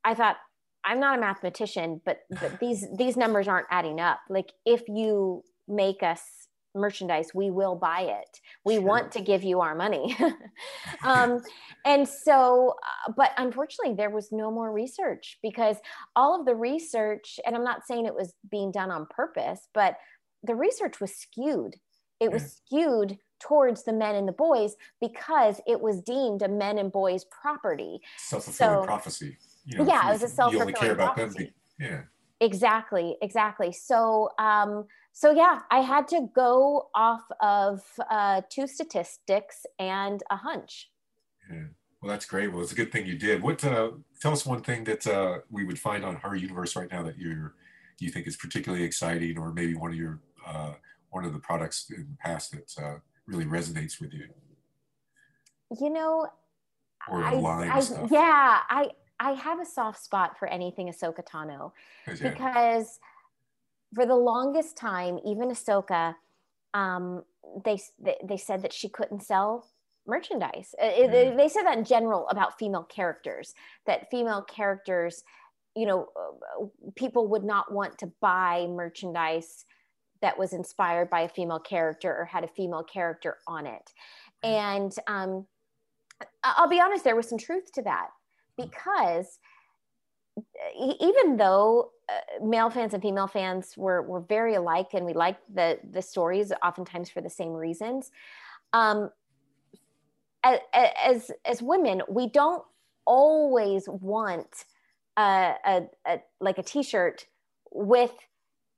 [0.04, 0.36] I thought,
[0.84, 4.18] I'm not a mathematician, but, but these these numbers aren't adding up.
[4.28, 6.20] Like if you make us
[6.74, 8.40] merchandise we will buy it.
[8.64, 8.82] We sure.
[8.82, 10.16] want to give you our money.
[11.04, 11.42] Um,
[11.84, 12.76] and so
[13.08, 15.76] uh, but unfortunately there was no more research because
[16.16, 19.98] all of the research and i'm not saying it was being done on purpose but
[20.44, 21.76] the research was skewed.
[22.20, 26.78] It was skewed towards the men and the boys because it was deemed a men
[26.78, 28.00] and boys property.
[28.18, 31.52] Self-fulfilling so, prophecy you know, yeah it was a self-fulfilling prophecy.
[31.78, 32.02] yeah
[32.44, 33.72] exactly exactly.
[33.72, 40.36] So um so yeah i had to go off of uh, two statistics and a
[40.36, 40.90] hunch.
[41.50, 41.64] Yeah.
[42.00, 42.52] well that's great.
[42.52, 43.42] Well it's a good thing you did.
[43.42, 46.90] What uh, tell us one thing that uh, we would find on her universe right
[46.90, 47.54] now that you're
[48.00, 50.74] you think is particularly exciting or maybe one of your uh,
[51.10, 54.26] one of the products in the past that uh, really resonates with you?
[55.80, 56.28] You know
[57.08, 58.90] or I, I, yeah i
[59.20, 61.72] i have a soft spot for anything ahsoka tano
[62.20, 62.98] because
[63.94, 66.14] for the longest time, even Ahsoka,
[66.74, 67.22] um,
[67.64, 67.78] they,
[68.24, 69.68] they, said that she couldn't sell
[70.06, 70.74] merchandise.
[70.82, 71.36] Mm.
[71.36, 73.54] They, said that in general about female characters,
[73.86, 75.22] that female characters,
[75.76, 79.64] you know, uh, people would not want to buy merchandise
[80.20, 83.92] that was inspired by a female character or had a female character on it.
[84.42, 85.46] And um,
[86.42, 88.08] I'll be honest, there was some truth to that
[88.56, 89.38] because
[90.78, 95.42] even though uh, male fans and female fans were were very alike, and we liked
[95.54, 98.10] the the stories oftentimes for the same reasons.
[98.72, 99.10] Um,
[100.42, 102.62] as as women, we don't
[103.06, 104.64] always want
[105.16, 107.26] a, a, a like a T-shirt
[107.72, 108.12] with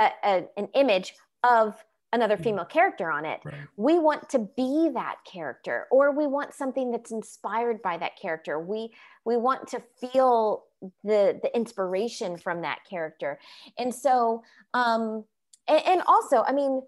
[0.00, 1.82] a, an image of
[2.16, 2.44] another mm-hmm.
[2.44, 3.40] female character on it.
[3.44, 3.54] Right.
[3.76, 8.58] We want to be that character or we want something that's inspired by that character.
[8.58, 8.92] We
[9.24, 10.64] we want to feel
[11.04, 13.38] the the inspiration from that character.
[13.78, 14.42] And so
[14.74, 15.24] um
[15.68, 16.82] and, and also, I mean,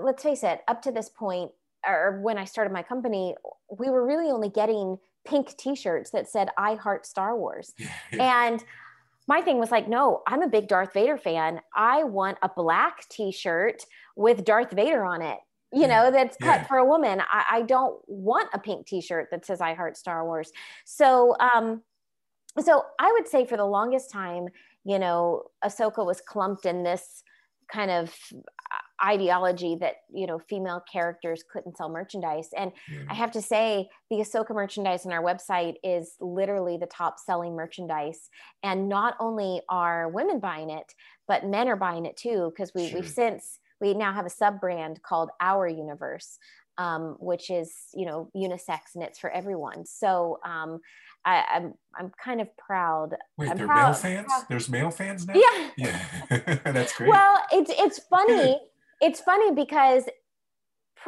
[0.00, 1.52] let's face it, up to this point
[1.86, 3.34] or when I started my company,
[3.78, 7.72] we were really only getting pink t-shirts that said I heart Star Wars.
[8.12, 8.62] and
[9.28, 11.60] my thing was like, no, I'm a big Darth Vader fan.
[11.74, 15.38] I want a black t-shirt with Darth Vader on it.
[15.72, 15.86] You yeah.
[16.04, 16.66] know, that's cut yeah.
[16.66, 17.20] for a woman.
[17.20, 20.52] I, I, don't want a pink t-shirt that says I heart Star Wars.
[20.84, 21.82] So um,
[22.60, 24.48] so I would say for the longest time,
[24.84, 27.22] you know, Ahsoka was clumped in this
[27.70, 28.14] kind of
[29.04, 33.00] ideology that you know female characters couldn't sell merchandise and yeah.
[33.10, 37.54] i have to say the ahsoka merchandise on our website is literally the top selling
[37.54, 38.30] merchandise
[38.62, 40.94] and not only are women buying it
[41.28, 43.00] but men are buying it too because we, sure.
[43.00, 46.38] we've since we now have a sub brand called our universe
[46.78, 50.80] um, which is you know unisex and it's for everyone so um,
[51.26, 53.16] I, am I'm, I'm kind of proud.
[53.36, 54.26] Wait, I'm they're proud, male fans.
[54.26, 54.44] Proud.
[54.48, 55.34] There's male fans now.
[55.34, 57.10] Yeah, yeah, that's great.
[57.10, 58.60] Well, it's it's funny.
[59.00, 60.04] it's funny because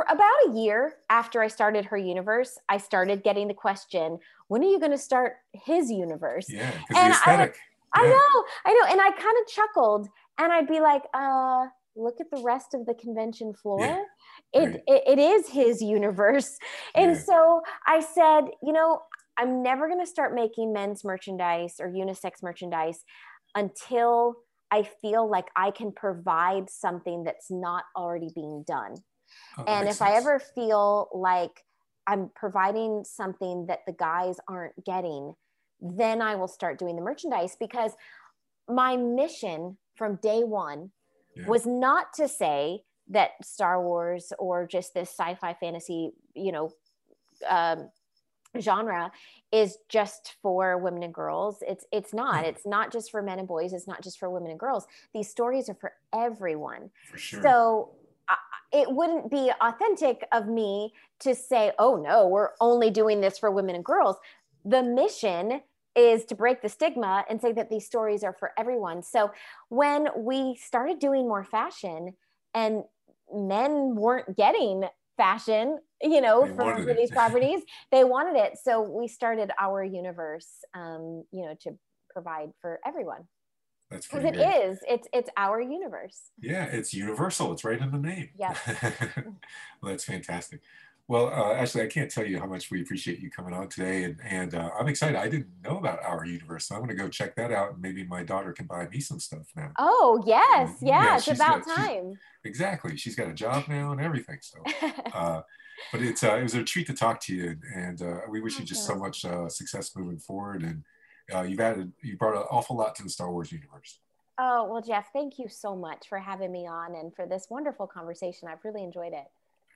[0.09, 4.19] about a year after I started her universe, I started getting the question,
[4.49, 7.57] "When are you going to start his universe?" Yeah, the aesthetic.
[7.95, 8.09] I, yeah.
[8.09, 10.09] I know, I know, and I kind of chuckled,
[10.39, 11.67] and I'd be like, "Uh."
[11.97, 14.03] look at the rest of the convention floor yeah.
[14.53, 14.81] it, right.
[14.87, 16.57] it, it is his universe
[16.95, 17.19] and yeah.
[17.19, 19.01] so i said you know
[19.39, 23.05] I'm never going to start making men's merchandise or unisex merchandise
[23.55, 24.35] until
[24.71, 28.97] I feel like I can provide something that's not already being done.
[29.57, 30.11] Oh, and if sense.
[30.11, 31.65] I ever feel like
[32.07, 35.35] I'm providing something that the guys aren't getting,
[35.81, 37.93] then I will start doing the merchandise because
[38.69, 40.91] my mission from day one
[41.37, 41.47] yeah.
[41.47, 46.71] was not to say that Star Wars or just this sci-fi fantasy, you know,
[47.49, 47.91] um,
[48.61, 49.11] genre
[49.53, 51.63] is just for women and girls.
[51.67, 52.45] It's it's not.
[52.45, 52.49] Mm.
[52.49, 53.73] It's not just for men and boys.
[53.73, 54.87] It's not just for women and girls.
[55.15, 56.91] These stories are for everyone.
[57.11, 57.43] For sure.
[57.43, 57.91] so
[58.71, 63.51] it wouldn't be authentic of me to say oh no we're only doing this for
[63.51, 64.17] women and girls.
[64.65, 65.63] The mission
[65.97, 69.03] is to break the stigma and say that these stories are for everyone.
[69.03, 69.33] So
[69.69, 72.15] when we started doing more fashion
[72.55, 72.85] and
[73.35, 74.85] men weren't getting
[75.19, 77.61] fashion you know they for, for these properties.
[77.93, 78.53] They wanted it.
[78.63, 81.79] So we started our universe um you know to
[82.11, 83.25] provide for everyone.
[83.91, 84.79] That's because it is.
[84.89, 86.31] It's it's our universe.
[86.41, 87.53] Yeah it's universal.
[87.53, 88.31] It's right in the name.
[88.39, 88.55] Yeah
[89.83, 90.61] well that's fantastic
[91.09, 94.05] well, uh, Ashley, I can't tell you how much we appreciate you coming on today,
[94.05, 95.17] and and uh, I'm excited.
[95.17, 97.83] I didn't know about our universe, so I'm going to go check that out, and
[97.83, 99.73] maybe my daughter can buy me some stuff now.
[99.79, 102.19] Oh yes, yeah, yeah it's about got, time.
[102.45, 104.39] Exactly, she's got a job now and everything.
[104.43, 104.59] So,
[105.15, 105.41] uh,
[105.93, 108.59] but it's uh, it was a treat to talk to you, and uh, we wish
[108.59, 110.63] you just so much uh, success moving forward.
[110.63, 114.01] And you've added, you brought an awful lot to the Star Wars universe.
[114.37, 117.87] Oh well, Geoff, thank you so much for having me on and for this wonderful
[117.87, 118.47] conversation.
[118.47, 119.25] I've really enjoyed it.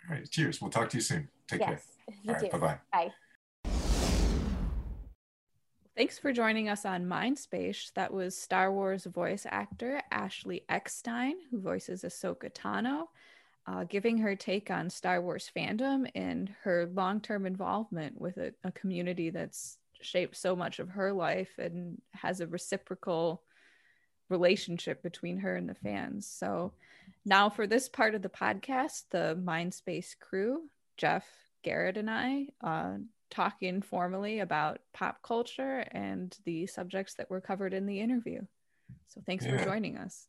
[0.09, 0.31] All right.
[0.31, 0.61] Cheers.
[0.61, 1.29] We'll talk to you soon.
[1.49, 2.35] Take yes, care.
[2.35, 2.53] All right.
[2.53, 2.79] Bye-bye.
[2.93, 3.13] Bye.
[5.95, 7.93] Thanks for joining us on Mindspace.
[7.93, 13.09] That was Star Wars voice actor Ashley Eckstein, who voices Ahsoka Tano,
[13.67, 18.55] uh, giving her take on Star Wars fandom and her long term involvement with a,
[18.65, 23.43] a community that's shaped so much of her life and has a reciprocal
[24.33, 26.27] relationship between her and the fans.
[26.27, 26.73] So,
[27.25, 30.63] now, for this part of the podcast, the Mindspace crew,
[30.97, 31.25] Geoff,
[31.63, 32.95] Garrett, and I, uh,
[33.31, 38.41] talk informally about pop culture and the subjects that were covered in the interview.
[39.09, 39.59] So, thanks yeah.
[39.59, 40.27] for joining us.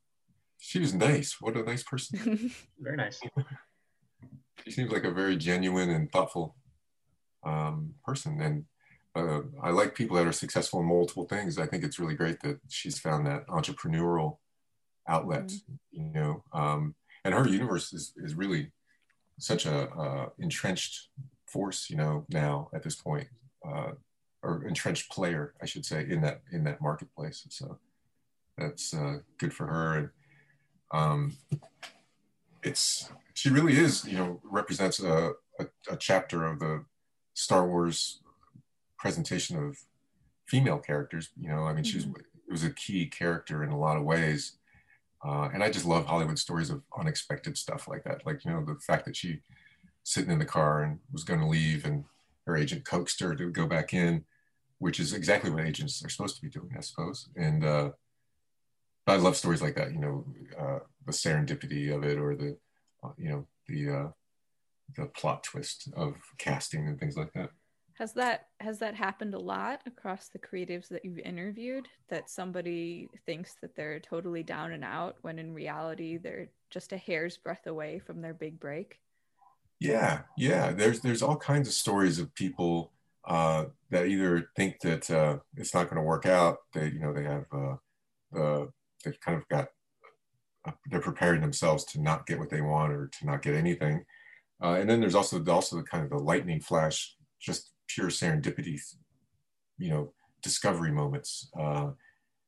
[0.60, 1.38] She was nice.
[1.42, 2.52] What a nice person.
[2.80, 3.20] very nice.
[4.64, 6.56] she seems like a very genuine and thoughtful
[7.44, 8.40] um, person.
[8.40, 8.66] And
[9.16, 11.60] uh, I like people that are successful in multiple things.
[11.60, 14.38] I think it's really great that she's found that entrepreneurial
[15.08, 15.74] outlet, mm-hmm.
[15.92, 16.44] you know.
[16.52, 18.72] Um, and her universe is, is really
[19.40, 21.10] such a uh, entrenched
[21.48, 23.28] force, you know, now at this point,
[23.68, 23.92] uh,
[24.42, 27.46] or entrenched player, I should say, in that in that marketplace.
[27.50, 27.80] So
[28.58, 30.10] that's uh, good for her, and
[30.92, 31.38] um,
[32.64, 36.86] it's she really is, you know, represents a, a, a chapter of the
[37.34, 38.22] Star Wars
[39.04, 39.78] presentation of
[40.48, 41.30] female characters.
[41.40, 41.92] You know, I mean, mm-hmm.
[41.92, 44.58] she's it was a key character in a lot of ways.
[45.26, 48.26] Uh, and I just love Hollywood stories of unexpected stuff like that.
[48.26, 49.40] Like, you know, the fact that she
[50.04, 52.04] sitting in the car and was going to leave and
[52.46, 54.26] her agent coaxed her to go back in,
[54.80, 57.30] which is exactly what agents are supposed to be doing, I suppose.
[57.38, 57.92] And uh,
[59.08, 60.26] I love stories like that, you know,
[60.60, 62.58] uh, the serendipity of it or the,
[63.04, 64.10] uh, you know, the, uh,
[64.98, 67.52] the plot twist of casting and things like that.
[68.00, 73.10] Has that has that happened a lot across the creatives that you've interviewed that somebody
[73.26, 77.68] thinks that they're totally down and out when in reality they're just a hair's breadth
[77.68, 79.00] away from their big break?
[79.80, 80.72] Yeah, yeah.
[80.72, 82.94] There's there's all kinds of stories of people
[83.26, 86.58] uh, that either think that uh, it's not going to work out.
[86.74, 87.46] They you know they have
[88.36, 88.66] uh,
[89.04, 89.68] they've kind of got
[90.66, 94.04] uh, they're preparing themselves to not get what they want or to not get anything.
[94.64, 98.80] Uh, and then there's also also the kind of the lightning flash, just pure serendipity,
[99.78, 101.50] you know, discovery moments.
[101.58, 101.92] Uh,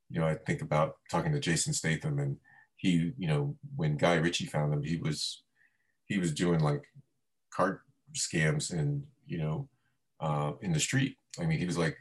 [0.09, 2.37] you know, I think about talking to Jason Statham, and
[2.77, 5.43] he, you know, when Guy Ritchie found him, he was
[6.07, 6.83] he was doing like
[7.51, 7.79] card
[8.15, 9.67] scams and you know
[10.19, 11.17] uh, in the street.
[11.39, 11.97] I mean, he was like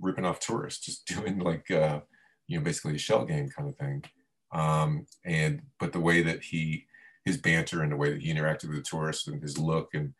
[0.00, 2.00] ripping off tourists, just doing like uh,
[2.46, 4.04] you know basically a shell game kind of thing.
[4.52, 6.86] Um, and but the way that he
[7.24, 10.14] his banter and the way that he interacted with the tourists and his look and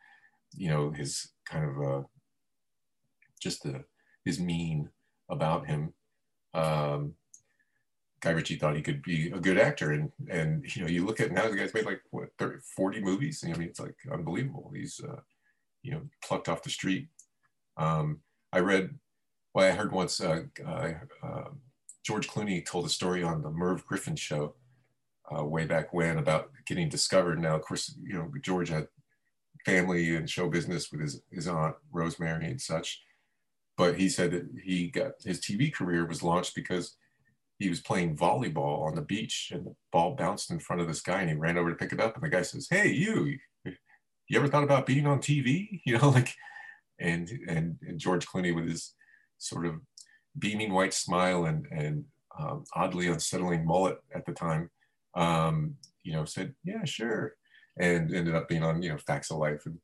[0.54, 2.02] you know his kind of uh,
[3.40, 3.84] just the
[4.24, 4.90] his mien
[5.28, 5.92] about him.
[6.54, 7.14] Um,
[8.20, 11.20] Guy Ritchie thought he could be a good actor, and and you know you look
[11.20, 13.44] at now the guy's made like what 30, 40 movies.
[13.44, 14.72] I mean it's like unbelievable.
[14.74, 15.20] He's uh,
[15.82, 17.08] you know plucked off the street.
[17.76, 18.20] Um,
[18.52, 18.98] I read,
[19.54, 21.44] well, I heard once uh, uh,
[22.02, 24.54] George Clooney told a story on the Merv Griffin show
[25.30, 27.40] uh, way back when about getting discovered.
[27.40, 28.88] Now, of course, you know George had
[29.64, 33.02] family and show business with his, his aunt Rosemary and such.
[33.76, 36.96] But he said that he got his TV career was launched because
[37.58, 41.00] he was playing volleyball on the beach and the ball bounced in front of this
[41.00, 43.38] guy and he ran over to pick it up and the guy says, "Hey, you,
[43.64, 46.34] you ever thought about being on TV?" You know, like,
[46.98, 48.94] and and, and George Clooney with his
[49.38, 49.76] sort of
[50.38, 52.04] beaming white smile and and
[52.38, 54.70] um, oddly unsettling mullet at the time,
[55.14, 57.34] um, you know, said, "Yeah, sure."
[57.78, 59.78] And ended up being on you know Facts of Life and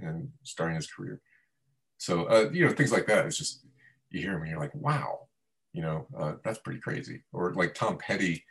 [0.00, 1.20] and starting his career.
[1.98, 3.26] So uh, you know things like that.
[3.26, 3.64] It's just
[4.10, 5.28] you hear him and you're like, wow,
[5.72, 7.22] you know uh, that's pretty crazy.
[7.32, 8.44] Or like Tom Petty,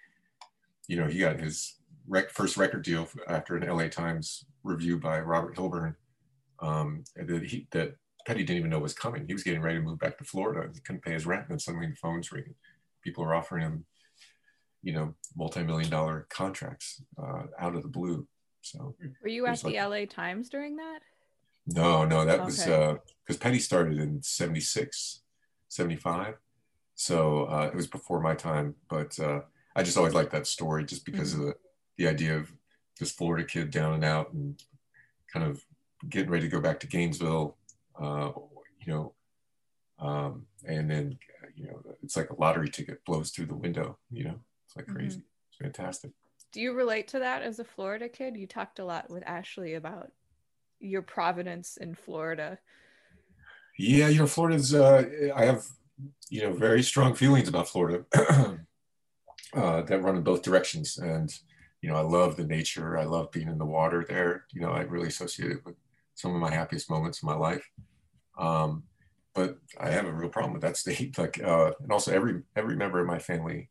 [0.88, 1.76] you know he got his
[2.08, 5.96] rec- first record deal after an LA Times review by Robert Hilburn
[6.60, 9.26] um, that he that Petty didn't even know was coming.
[9.26, 10.70] He was getting ready to move back to Florida.
[10.74, 12.56] He couldn't pay his rent, and suddenly the phone's ringing.
[13.04, 13.86] People are offering him,
[14.84, 18.28] you know, multi-million dollar contracts uh, out of the blue.
[18.62, 21.00] So were you at the LA Times during that?
[21.68, 22.46] No, no, that okay.
[22.46, 22.96] was uh
[23.26, 25.22] because Petty started in 76,
[25.70, 26.36] 75.
[26.96, 29.42] So uh, it was before my time, but uh,
[29.76, 31.42] I just always liked that story just because mm-hmm.
[31.42, 31.56] of the,
[31.98, 32.52] the idea of
[33.00, 34.62] this Florida kid down and out and
[35.32, 35.64] kind of
[36.10, 37.56] getting ready to go back to Gainesville,
[38.00, 38.32] uh,
[38.86, 39.14] you know,
[40.00, 41.18] um, and then,
[41.56, 44.88] you know, it's like a lottery ticket blows through the window, you know, it's like
[44.88, 45.20] crazy.
[45.20, 45.26] Mm-hmm.
[45.50, 46.12] It's fantastic.
[46.52, 48.36] Do you relate to that as a Florida kid?
[48.36, 50.12] You talked a lot with Ashley about
[50.80, 52.60] your providence in Florida.
[53.78, 54.74] Yeah, you know, Florida's.
[54.74, 55.66] Uh, I have,
[56.30, 58.06] you know, very strong feelings about Florida
[59.54, 61.34] uh, that run in both directions, and
[61.82, 62.98] you know, I love the nature.
[62.98, 64.46] I love being in the water there.
[64.52, 65.76] You know, I really associate it with
[66.16, 67.68] some of my happiest moments in my life.
[68.38, 68.84] Um,
[69.34, 71.18] but I have a real problem with that state.
[71.18, 73.70] Like, uh, and also every every member of my family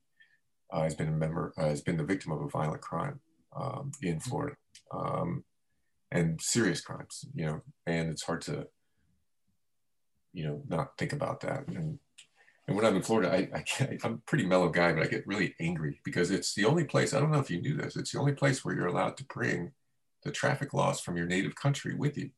[0.72, 3.20] uh, has been a member, uh, has been the victim of a violent crime
[3.56, 4.30] um, in mm-hmm.
[4.30, 4.56] Florida,
[4.92, 5.44] um,
[6.10, 7.24] and serious crimes.
[7.34, 8.66] You know, and it's hard to,
[10.32, 11.66] you know, not think about that.
[11.68, 11.98] And
[12.70, 15.26] and when I'm in Florida, I, I I'm a pretty mellow guy, but I get
[15.26, 17.12] really angry because it's the only place.
[17.12, 17.96] I don't know if you knew this.
[17.96, 19.72] It's the only place where you're allowed to bring
[20.22, 22.30] the traffic laws from your native country with you.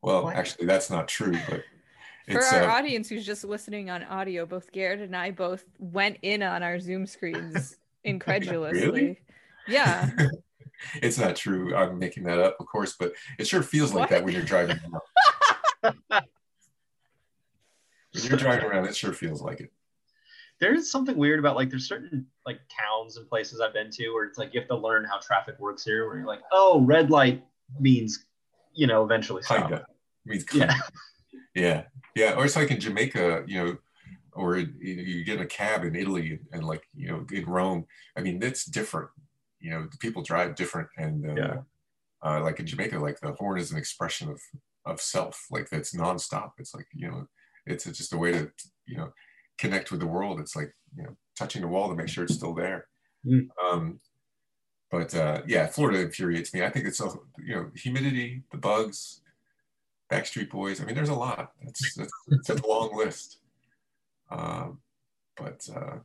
[0.00, 0.36] Well, what?
[0.36, 1.64] actually, that's not true, but
[2.30, 6.18] for our uh, audience who's just listening on audio, both Garrett and I both went
[6.22, 8.80] in on our Zoom screens incredulously.
[8.80, 9.20] really?
[9.66, 10.10] Yeah.
[11.02, 11.74] it's not true.
[11.74, 14.10] I'm making that up, of course, but it sure feels like what?
[14.10, 14.78] that when you're driving
[15.82, 15.96] around.
[16.10, 16.22] when
[18.12, 19.72] you're driving around, it sure feels like it.
[20.60, 24.24] There's something weird about like there's certain like towns and places I've been to where
[24.24, 26.08] it's like you have to learn how traffic works here.
[26.08, 27.44] Where you're like, oh, red light
[27.78, 28.24] means
[28.74, 29.68] you know eventually stop.
[29.68, 29.86] Kinda.
[30.24, 30.66] Means kinda.
[30.66, 30.80] yeah.
[31.54, 32.34] Yeah, yeah.
[32.34, 33.76] Or it's like in Jamaica, you know,
[34.32, 37.86] or you get in a cab in Italy and like you know in Rome.
[38.16, 39.10] I mean, it's different.
[39.60, 41.56] You know, people drive different, and uh, yeah.
[42.22, 44.40] uh, like in Jamaica, like the horn is an expression of
[44.84, 45.46] of self.
[45.50, 46.52] Like that's nonstop.
[46.58, 47.26] It's like you know,
[47.66, 48.50] it's just a way to
[48.86, 49.12] you know.
[49.58, 50.40] connect with the world.
[50.40, 52.86] It's like you know touching the wall to make sure it's still there.
[53.26, 53.48] Mm.
[53.62, 54.00] Um,
[54.90, 56.64] but uh, yeah, Florida infuriates me.
[56.64, 59.20] I think it's you know humidity, the bugs,
[60.10, 60.80] Backstreet Boys.
[60.80, 61.52] I mean, there's a lot.
[61.60, 63.38] It's it's, it's a long list.
[64.30, 64.80] Um,
[65.36, 65.96] but uh,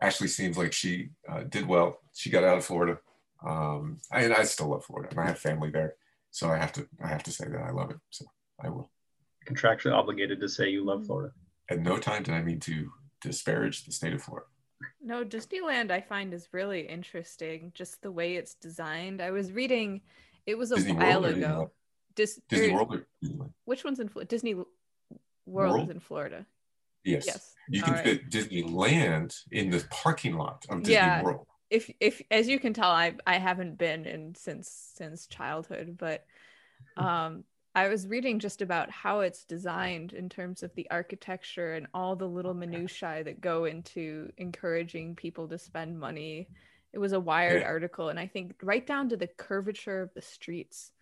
[0.00, 2.00] Ashley seems like she uh, did well.
[2.14, 2.98] She got out of Florida.
[3.44, 5.94] Um, I, I still love Florida, and I have family there,
[6.30, 7.98] so I have to I have to say that I love it.
[8.10, 8.24] So
[8.62, 8.90] I will.
[9.46, 11.32] Contractually obligated to say you love Florida.
[11.70, 14.46] At no time did I mean to disparage the state of Florida.
[15.02, 17.72] No, Disneyland I find is really interesting.
[17.74, 19.20] Just the way it's designed.
[19.20, 20.00] I was reading,
[20.46, 21.70] it was a Disney while World ago.
[22.14, 23.06] Dis- Disney World or
[23.64, 24.28] Which one's in Florida?
[24.28, 24.68] Disney World,
[25.46, 26.46] World, is in Florida.
[27.04, 27.26] Yes.
[27.26, 27.54] Yes.
[27.68, 28.04] You can right.
[28.04, 31.22] fit Disneyland in the parking lot of Disney yeah.
[31.22, 31.46] World.
[31.70, 36.24] If if as you can tell, I I haven't been in since since childhood, but
[36.96, 37.44] um
[37.76, 42.14] I was reading just about how it's designed in terms of the architecture and all
[42.14, 46.48] the little minutiae that go into encouraging people to spend money.
[46.92, 47.66] It was a Wired yeah.
[47.66, 50.92] article, and I think right down to the curvature of the streets.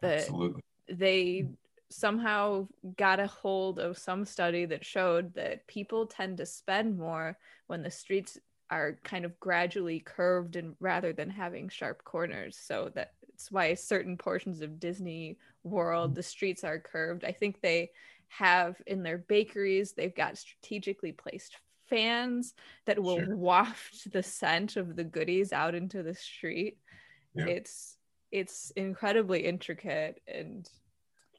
[0.00, 0.62] That Absolutely.
[0.88, 1.46] they
[1.90, 2.66] somehow
[2.96, 7.82] got a hold of some study that showed that people tend to spend more when
[7.82, 8.38] the streets
[8.70, 14.16] are kind of gradually curved and rather than having sharp corners so that's why certain
[14.16, 17.90] portions of disney world the streets are curved i think they
[18.28, 21.56] have in their bakeries they've got strategically placed
[21.88, 22.54] fans
[22.86, 23.36] that will sure.
[23.36, 26.78] waft the scent of the goodies out into the street
[27.34, 27.46] yeah.
[27.46, 27.98] it's
[28.34, 30.68] it's incredibly intricate and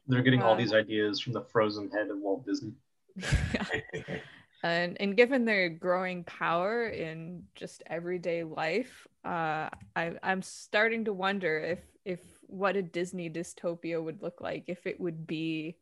[0.08, 2.72] they're getting uh, all these ideas from the frozen head of Walt Disney.
[4.62, 11.12] and and given their growing power in just everyday life, uh, I, I'm starting to
[11.12, 15.76] wonder if if what a Disney dystopia would look like if it would be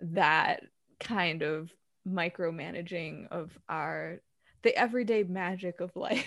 [0.00, 0.62] that
[1.00, 1.70] kind of
[2.08, 4.20] micromanaging of our
[4.62, 6.26] the everyday magic of life.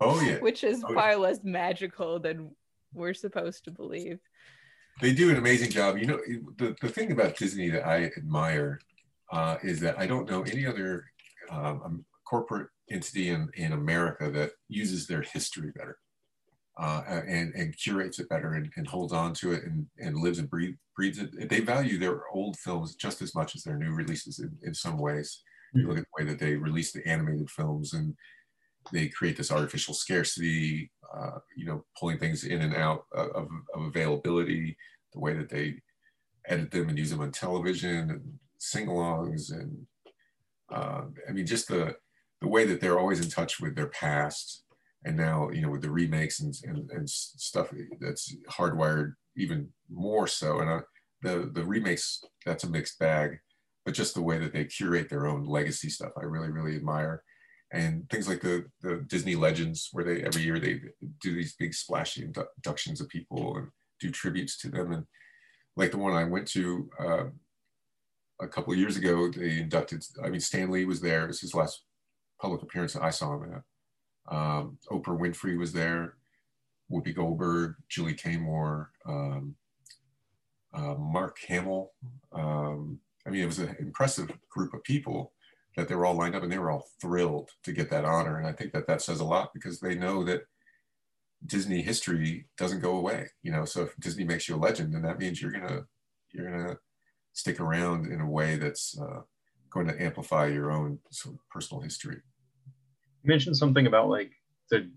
[0.00, 0.38] Oh yeah.
[0.40, 1.16] which is oh, far yeah.
[1.16, 2.50] less magical than
[2.94, 4.18] we're supposed to believe
[5.00, 5.98] they do an amazing job.
[5.98, 6.20] You know,
[6.58, 8.80] the, the thing about Disney that I admire
[9.30, 11.04] uh, is that I don't know any other
[11.50, 15.98] um, um, corporate entity in, in America that uses their history better
[16.78, 20.38] uh, and, and curates it better and, and holds on to it and, and lives
[20.38, 21.48] and breathe, breathes it.
[21.48, 24.98] They value their old films just as much as their new releases in, in some
[24.98, 25.42] ways.
[25.74, 28.14] You look at the way that they release the animated films and
[28.92, 33.86] they create this artificial scarcity, uh, you know, pulling things in and out of, of,
[33.86, 34.76] availability,
[35.12, 35.74] the way that they
[36.46, 39.86] edit them and use them on television and sing-alongs and
[40.72, 41.96] uh, I mean, just the
[42.40, 44.64] the way that they're always in touch with their past,
[45.04, 50.26] and now you know with the remakes and and, and stuff that's hardwired even more
[50.26, 50.60] so.
[50.60, 50.80] And uh,
[51.22, 53.38] the the remakes that's a mixed bag,
[53.84, 57.22] but just the way that they curate their own legacy stuff, I really really admire
[57.72, 60.80] and things like the, the Disney Legends, where they every year they
[61.20, 63.68] do these big splashy inductions of people and
[63.98, 64.92] do tributes to them.
[64.92, 65.06] And
[65.76, 67.24] like the one I went to uh,
[68.40, 70.04] a couple of years ago, they inducted.
[70.22, 71.24] I mean, Stan Lee was there.
[71.24, 71.82] It was his last
[72.40, 74.34] public appearance that I saw him at.
[74.34, 76.16] Um, Oprah Winfrey was there.
[76.90, 79.54] Whoopi Goldberg, Julie Taymor, um,
[80.74, 81.92] uh, Mark Hamill.
[82.32, 85.32] Um, I mean, it was an impressive group of people
[85.76, 88.38] that they were all lined up and they were all thrilled to get that honor.
[88.38, 90.42] And I think that that says a lot because they know that
[91.44, 93.28] Disney history doesn't go away.
[93.42, 95.82] You know, so if Disney makes you a legend, then that means you're gonna
[96.30, 96.76] you're gonna
[97.32, 99.20] stick around in a way that's uh,
[99.70, 102.20] going to amplify your own sort of personal history.
[103.22, 104.32] You mentioned something about like
[104.70, 104.88] the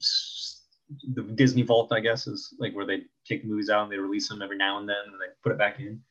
[1.13, 3.97] the Disney Vault, I guess, is like where they take the movies out and they
[3.97, 6.01] release them every now and then and they put it back in.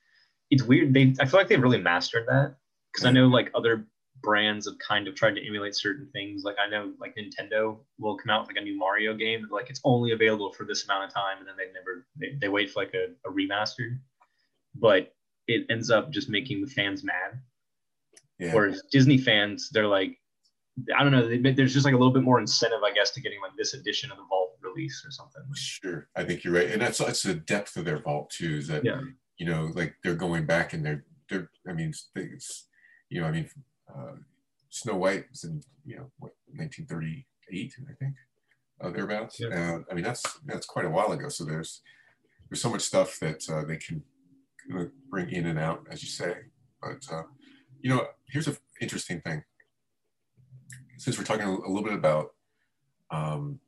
[0.51, 0.93] It's weird.
[0.95, 2.57] They I feel like they've really mastered that
[2.93, 3.87] because I know like other
[4.25, 6.43] brands have kind of tried to emulate certain things.
[6.45, 9.71] Like I know like Nintendo will come out with like a new Mario game, like
[9.71, 12.71] it's only available for this amount of time, and then they never they, they wait
[12.71, 13.99] for like a, a remaster.
[14.75, 15.15] But
[15.47, 17.41] it ends up just making the fans mad.
[18.39, 18.55] Yeah.
[18.55, 20.19] Whereas Disney fans, they're like,
[20.99, 23.21] I don't know, they, there's just like a little bit more incentive, I guess, to
[23.21, 25.43] getting like this edition of the Vault release or something.
[25.55, 28.57] Sure, I think you're right, and that's that's the depth of their Vault too.
[28.57, 29.01] Is that yeah.
[29.39, 32.67] you know, like they're going back and they're they're, I mean, it's,
[33.09, 33.49] you know, I mean,
[33.89, 34.17] uh,
[34.71, 38.15] Snow White was in you know what 1938, I think,
[38.81, 39.39] uh, thereabouts.
[39.41, 39.49] Yeah.
[39.49, 41.29] Uh, I mean that's that's quite a while ago.
[41.29, 41.81] So there's
[42.49, 44.03] there's so much stuff that uh, they can
[45.11, 46.35] bring in and out, as you say.
[46.83, 47.23] But uh,
[47.81, 49.45] you know, here's an interesting thing.
[50.99, 52.29] Since we're talking a little bit about,
[53.11, 53.61] um,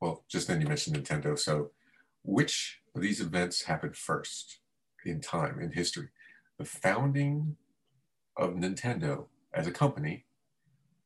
[0.00, 1.38] well, just then you mentioned Nintendo.
[1.38, 1.70] So,
[2.22, 4.60] which of these events happened first
[5.04, 6.08] in time in history?
[6.58, 7.56] The founding
[8.36, 10.24] of Nintendo as a company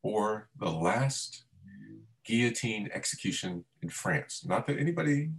[0.02, 1.44] or the last
[2.24, 4.44] guillotine execution in France.
[4.46, 5.30] Not that anybody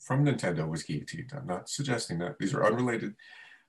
[0.00, 1.32] from Nintendo was guillotined.
[1.36, 2.38] I'm not suggesting that.
[2.38, 3.14] These are unrelated,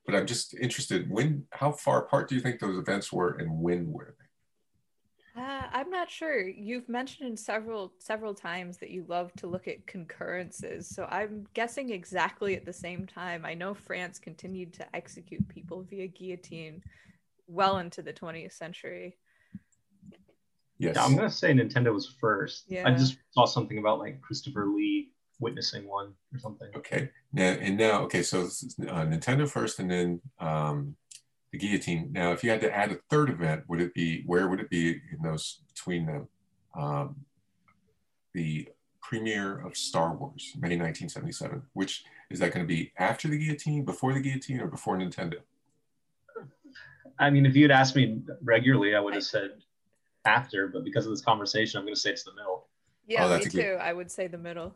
[0.06, 3.60] but I'm just interested when how far apart do you think those events were and
[3.60, 5.42] when were they?
[5.42, 6.48] Uh, I'm not sure.
[6.48, 11.92] You've mentioned several several times that you love to look at concurrences, so I'm guessing
[11.92, 13.46] exactly at the same time.
[13.46, 16.82] I know France continued to execute people via guillotine
[17.48, 19.18] well into the 20th century.
[20.80, 22.66] Yes, yeah, I'm gonna say Nintendo was first.
[22.68, 22.88] Yeah.
[22.88, 25.10] I just saw something about like Christopher Lee
[25.40, 26.70] witnessing one or something.
[26.76, 30.96] Okay, now and now, okay, so uh, Nintendo first, and then um,
[31.52, 32.10] the guillotine.
[32.12, 34.70] Now, if you had to add a third event, would it be where would it
[34.70, 36.28] be in those between them?
[36.76, 37.16] Um,
[38.34, 38.70] the
[39.02, 41.64] premiere of Star Wars, May 1977.
[41.74, 45.38] Which is that going to be after the guillotine, before the guillotine, or before Nintendo?
[47.20, 49.52] I mean, if you had asked me regularly, I would have said
[50.26, 52.68] after, but because of this conversation, I'm going to say it's the middle.
[53.08, 53.50] Yeah, oh, me too.
[53.50, 53.80] Good...
[53.80, 54.76] I would say the middle.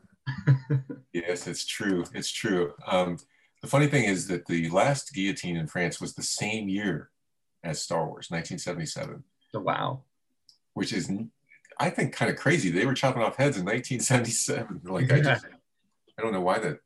[1.13, 2.05] yes, it's true.
[2.13, 2.73] It's true.
[2.87, 3.17] Um,
[3.61, 7.11] the funny thing is that the last guillotine in France was the same year
[7.63, 9.23] as Star Wars, 1977.
[9.53, 10.01] Oh, wow.
[10.73, 11.11] Which is,
[11.79, 12.71] I think, kind of crazy.
[12.71, 14.81] They were chopping off heads in 1977.
[14.85, 15.15] Like, yeah.
[15.15, 15.45] I just,
[16.17, 16.79] I don't know why that,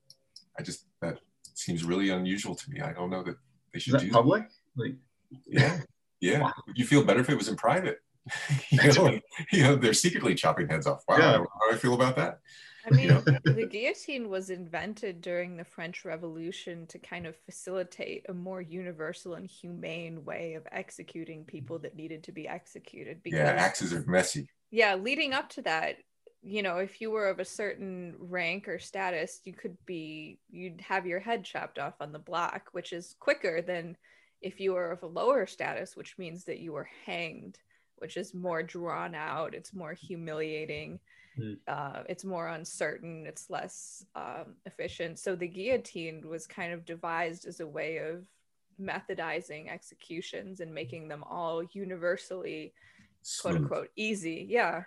[0.60, 1.20] I just, that
[1.54, 2.82] seems really unusual to me.
[2.82, 3.38] I don't know that
[3.72, 4.50] they should is that do public?
[4.76, 4.84] That.
[4.84, 4.96] Like,
[5.46, 5.80] yeah.
[6.22, 6.42] Yeah.
[6.42, 6.54] Wow.
[6.74, 8.00] You feel better if it was in private?
[8.70, 9.20] you, know,
[9.52, 11.04] you know, they're secretly chopping heads off.
[11.08, 11.18] Wow.
[11.18, 11.32] Yeah.
[11.38, 12.40] How do I feel about that?
[12.86, 13.08] I mean,
[13.44, 19.34] the guillotine was invented during the French Revolution to kind of facilitate a more universal
[19.34, 23.22] and humane way of executing people that needed to be executed.
[23.24, 24.48] Because, yeah, axes are messy.
[24.72, 25.98] Yeah, leading up to that,
[26.44, 30.82] you know, if you were of a certain rank or status, you could be, you'd
[30.82, 33.98] have your head chopped off on the block, which is quicker than
[34.42, 37.58] if you were of a lower status, which means that you were hanged,
[37.98, 41.00] which is more drawn out, it's more humiliating
[41.40, 41.58] Mm.
[41.68, 45.20] Uh, it's more uncertain, it's less um, efficient.
[45.20, 48.24] So the guillotine was kind of devised as a way of
[48.82, 52.74] methodizing executions and making them all universally,
[53.22, 53.42] Smooth.
[53.42, 54.46] quote unquote, easy.
[54.50, 54.84] Yeah.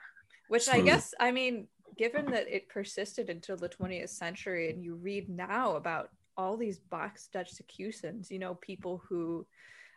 [0.49, 0.77] Which Smooth.
[0.77, 5.29] I guess, I mean, given that it persisted until the 20th century, and you read
[5.29, 9.45] now about all these box Dutch executions, you know, people who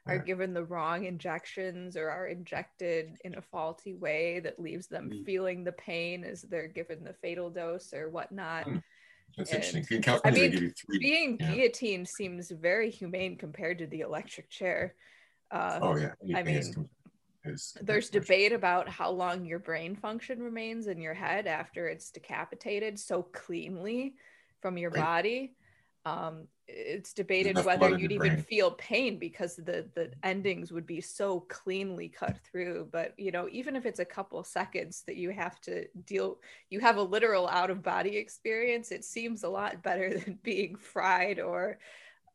[0.07, 5.11] are given the wrong injections or are injected in a faulty way that leaves them
[5.11, 5.23] mm.
[5.25, 8.65] feeling the pain as they're given the fatal dose or whatnot.
[8.65, 8.81] Mm.
[9.37, 10.03] That's and, interesting.
[10.25, 11.53] I mean, being yeah.
[11.53, 14.95] guillotined seems very humane compared to the electric chair.
[15.51, 16.77] Uh, oh yeah, Anything I mean, is,
[17.45, 22.09] is, there's debate about how long your brain function remains in your head after it's
[22.09, 24.15] decapitated so cleanly
[24.61, 25.03] from your right.
[25.03, 25.55] body.
[26.05, 28.43] Um, it's debated whether you'd even brain.
[28.43, 33.47] feel pain because the the endings would be so cleanly cut through but you know
[33.51, 36.37] even if it's a couple seconds that you have to deal
[36.69, 40.75] you have a literal out of body experience it seems a lot better than being
[40.75, 41.77] fried or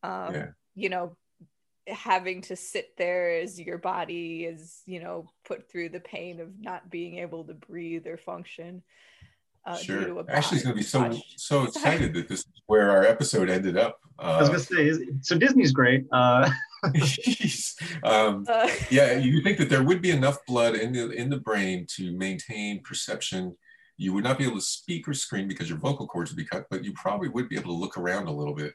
[0.03, 0.47] um, yeah.
[0.75, 1.17] you know
[1.87, 6.49] having to sit there as your body is you know put through the pain of
[6.61, 8.83] not being able to breathe or function
[9.67, 10.25] uh, sure.
[10.31, 14.01] Ashley's going to be so so excited that this is where our episode ended up.
[14.19, 16.07] Uh, I was going to say, so Disney's great.
[16.13, 16.49] Uh...
[18.05, 21.39] um, uh, yeah, you think that there would be enough blood in the in the
[21.39, 23.57] brain to maintain perception.
[23.97, 26.45] You would not be able to speak or scream because your vocal cords would be
[26.45, 28.75] cut, but you probably would be able to look around a little bit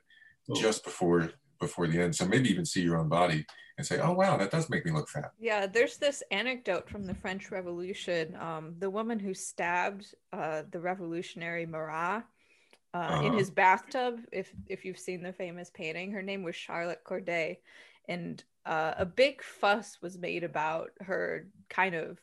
[0.49, 0.59] oh.
[0.59, 1.31] just before
[1.62, 2.14] before the end.
[2.14, 3.46] So maybe even see your own body
[3.78, 7.06] and say, "Oh wow, that does make me look fat." Yeah, there's this anecdote from
[7.06, 8.36] the French Revolution.
[8.36, 12.24] Um, the woman who stabbed uh, the revolutionary Marat
[12.94, 13.26] uh, uh-huh.
[13.28, 14.20] in his bathtub.
[14.34, 17.60] If if you've seen the famous painting, her name was Charlotte Corday,
[18.10, 22.20] and uh, a big fuss was made about her kind of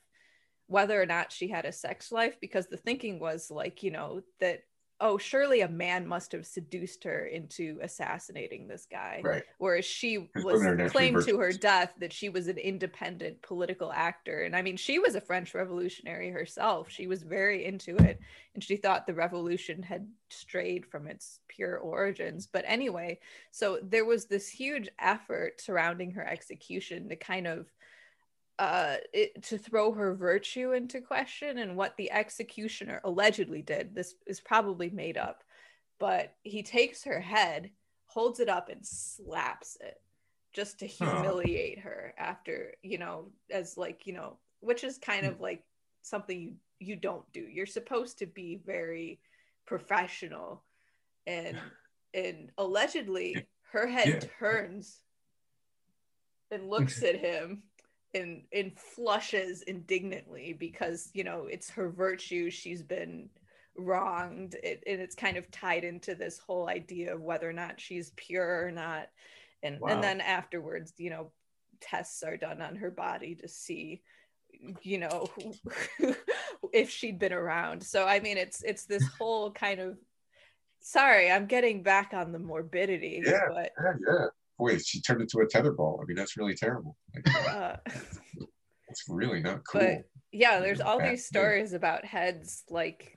[0.66, 4.20] whether or not she had a sex life because the thinking was like you know
[4.39, 4.60] that
[5.00, 9.20] oh, surely a man must have seduced her into assassinating this guy.
[9.22, 9.44] Right.
[9.58, 14.42] Whereas she was claimed to her death that she was an independent political actor.
[14.42, 16.90] And I mean, she was a French revolutionary herself.
[16.90, 18.18] She was very into it.
[18.54, 22.48] And she thought the revolution had strayed from its pure origins.
[22.52, 23.20] But anyway,
[23.52, 27.66] so there was this huge effort surrounding her execution to kind of
[28.59, 33.94] uh, it, to throw her virtue into question and what the executioner allegedly did.
[33.94, 35.44] This is probably made up,
[36.01, 37.70] but he takes her head,
[38.06, 40.01] holds it up, and slaps it
[40.52, 45.40] just to humiliate her after, you know, as like, you know, which is kind of
[45.40, 45.62] like
[46.02, 47.40] something you, you don't do.
[47.40, 49.20] You're supposed to be very
[49.66, 50.64] professional
[51.26, 51.56] and
[52.14, 54.28] and allegedly her head yeah.
[54.40, 54.98] turns
[56.51, 57.62] and looks at him
[58.14, 62.51] and and flushes indignantly because you know it's her virtue.
[62.51, 63.28] She's been
[63.76, 64.56] wronged.
[64.62, 68.12] It, and it's kind of tied into this whole idea of whether or not she's
[68.16, 69.09] pure or not.
[69.62, 69.89] And wow.
[69.89, 71.32] and then afterwards you know
[71.80, 74.02] tests are done on her body to see
[74.82, 75.28] you know
[76.72, 77.82] if she'd been around.
[77.82, 79.98] So i mean it's it's this whole kind of
[80.80, 83.40] sorry i'm getting back on the morbidity yeah.
[83.48, 84.26] but yeah, yeah.
[84.59, 86.97] Boy she turned into a tetherball i mean that's really terrible
[87.51, 87.76] uh,
[88.89, 93.16] it's really not cool but yeah there's all these stories about heads like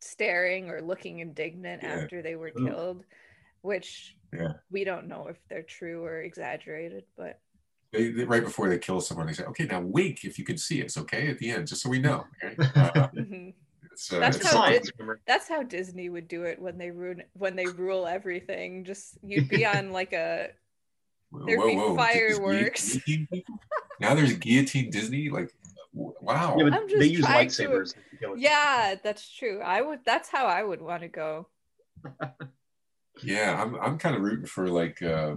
[0.00, 1.94] staring or looking indignant yeah.
[1.94, 2.66] after they were Ooh.
[2.66, 3.04] killed
[3.62, 4.52] which yeah.
[4.70, 7.40] we don't know if they're true or exaggerated but
[7.92, 10.58] they, they, right before they kill someone, they say, "Okay, now wink if you can
[10.58, 12.24] see us." Okay, at the end, just so we know.
[12.42, 12.56] Okay?
[12.74, 13.50] Uh, mm-hmm.
[14.12, 14.90] Uh, that's, how Dis-
[15.26, 18.84] that's how Disney would do it when they ruin when they rule everything.
[18.84, 20.48] Just you'd be on like a
[21.46, 21.96] there'd whoa, be whoa.
[21.96, 22.98] fireworks.
[24.00, 25.30] now there's guillotine Disney.
[25.30, 25.50] Like,
[25.92, 26.56] wow.
[26.58, 27.94] Yeah, but they use lightsabers.
[28.20, 29.60] To, yeah, that's true.
[29.60, 30.00] I would.
[30.04, 31.48] That's how I would want to go.
[33.22, 33.74] yeah, I'm.
[33.76, 35.02] I'm kind of rooting for like.
[35.02, 35.36] uh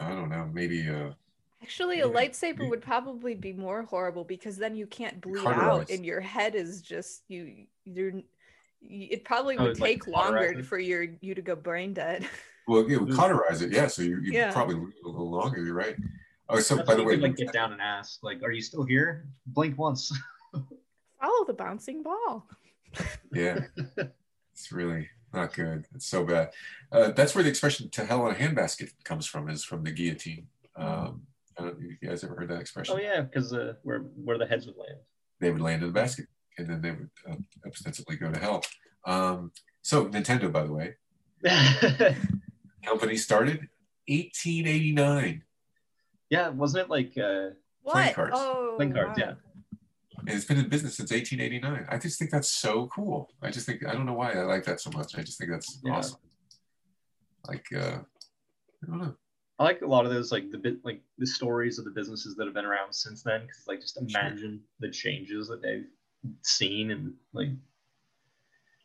[0.00, 1.10] I don't know, maybe uh
[1.62, 6.04] Actually, a lightsaber would probably be more horrible because then you can't bleed out, and
[6.04, 7.66] your head is just you.
[7.84, 8.12] You're.
[8.80, 12.26] It probably would take like longer for your you to go brain dead.
[12.68, 13.86] Well, it would cauterize it, yeah.
[13.86, 14.52] So you you yeah.
[14.52, 15.64] probably a little longer.
[15.64, 15.96] You're right.
[16.50, 18.84] Oh, so That's by the way, like get down and ask, like, "Are you still
[18.84, 20.12] here?" Blink once.
[20.52, 22.46] Follow the bouncing ball.
[23.32, 23.60] yeah,
[24.52, 25.86] it's really not good.
[25.94, 26.50] It's so bad.
[26.92, 29.48] Uh, that's where the expression "to hell in a handbasket" comes from.
[29.48, 30.48] Is from the guillotine.
[30.76, 31.22] Um,
[31.58, 32.94] I don't know if you guys ever heard that expression.
[32.96, 34.98] Oh yeah, because uh, where where the heads would land.
[35.40, 36.26] They would land in the basket,
[36.56, 37.36] and then they would uh,
[37.66, 38.62] ostensibly go to hell.
[39.06, 39.52] Um,
[39.82, 40.94] so Nintendo, by the way,
[42.84, 43.68] company started
[44.06, 45.42] 1889.
[46.30, 47.50] Yeah, wasn't it like uh,
[47.82, 47.94] what?
[47.94, 48.32] Playing cards?
[48.36, 49.26] Oh, playing cards, wow.
[49.26, 49.34] yeah.
[50.18, 51.86] And it's been in business since 1889.
[51.88, 53.30] I just think that's so cool.
[53.42, 55.16] I just think I don't know why I like that so much.
[55.16, 55.92] I just think that's yeah.
[55.92, 56.18] awesome.
[57.46, 57.98] Like uh,
[58.82, 59.16] I don't know.
[59.58, 62.36] I like a lot of those like the bit like the stories of the businesses
[62.36, 64.88] that have been around since then because like just imagine sure.
[64.88, 65.86] the changes that they've
[66.42, 67.48] seen and like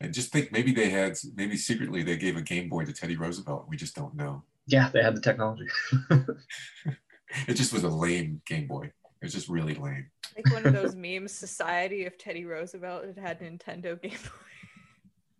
[0.00, 3.16] and just think maybe they had maybe secretly they gave a Game Boy to Teddy
[3.16, 3.66] Roosevelt.
[3.68, 4.42] We just don't know.
[4.66, 5.68] Yeah, they had the technology.
[7.48, 8.86] it just was a lame Game Boy.
[8.86, 10.10] It was just really lame.
[10.36, 14.44] Like one of those memes, Society if Teddy Roosevelt had had Nintendo Game Boy.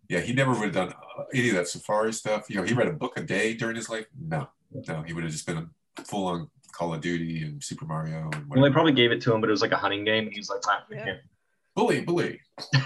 [0.08, 0.94] Yeah, he never would have done
[1.32, 2.48] any of that safari stuff.
[2.48, 4.06] You know, he read a book a day during his life.
[4.18, 4.48] No,
[4.88, 8.30] no, he would have just been a full on Call of Duty and Super Mario.
[8.32, 10.24] And well, they probably gave it to him, but it was like a hunting game.
[10.24, 11.14] And he was like, ah, yeah.
[11.74, 12.40] bully, bully.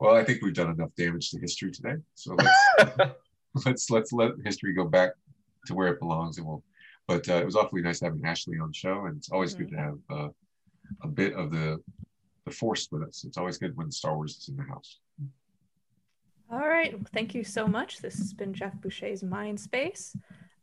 [0.00, 1.94] well, I think we've done enough damage to history today.
[2.14, 3.12] So let's
[3.66, 5.12] let's let's let history go back
[5.66, 6.62] to where it belongs, and we'll.
[7.08, 9.64] But uh, it was awfully nice having Ashley on the show, and it's always mm-hmm.
[9.64, 10.28] good to have uh,
[11.02, 11.78] a bit of the
[12.44, 13.24] the force with us.
[13.24, 14.98] It's always good when Star Wars is in the house.
[16.52, 16.94] All right.
[17.14, 18.00] Thank you so much.
[18.00, 20.14] This has been Geoff Boucher's Mind Space.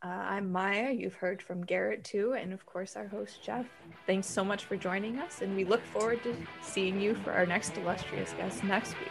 [0.03, 0.91] Uh, I'm Maya.
[0.91, 3.65] You've heard from Garrett too, and of course, our host, Jeff.
[4.05, 7.47] Thanks so much for joining us, and we look forward to seeing you for our
[7.47, 9.09] next illustrious guest next week.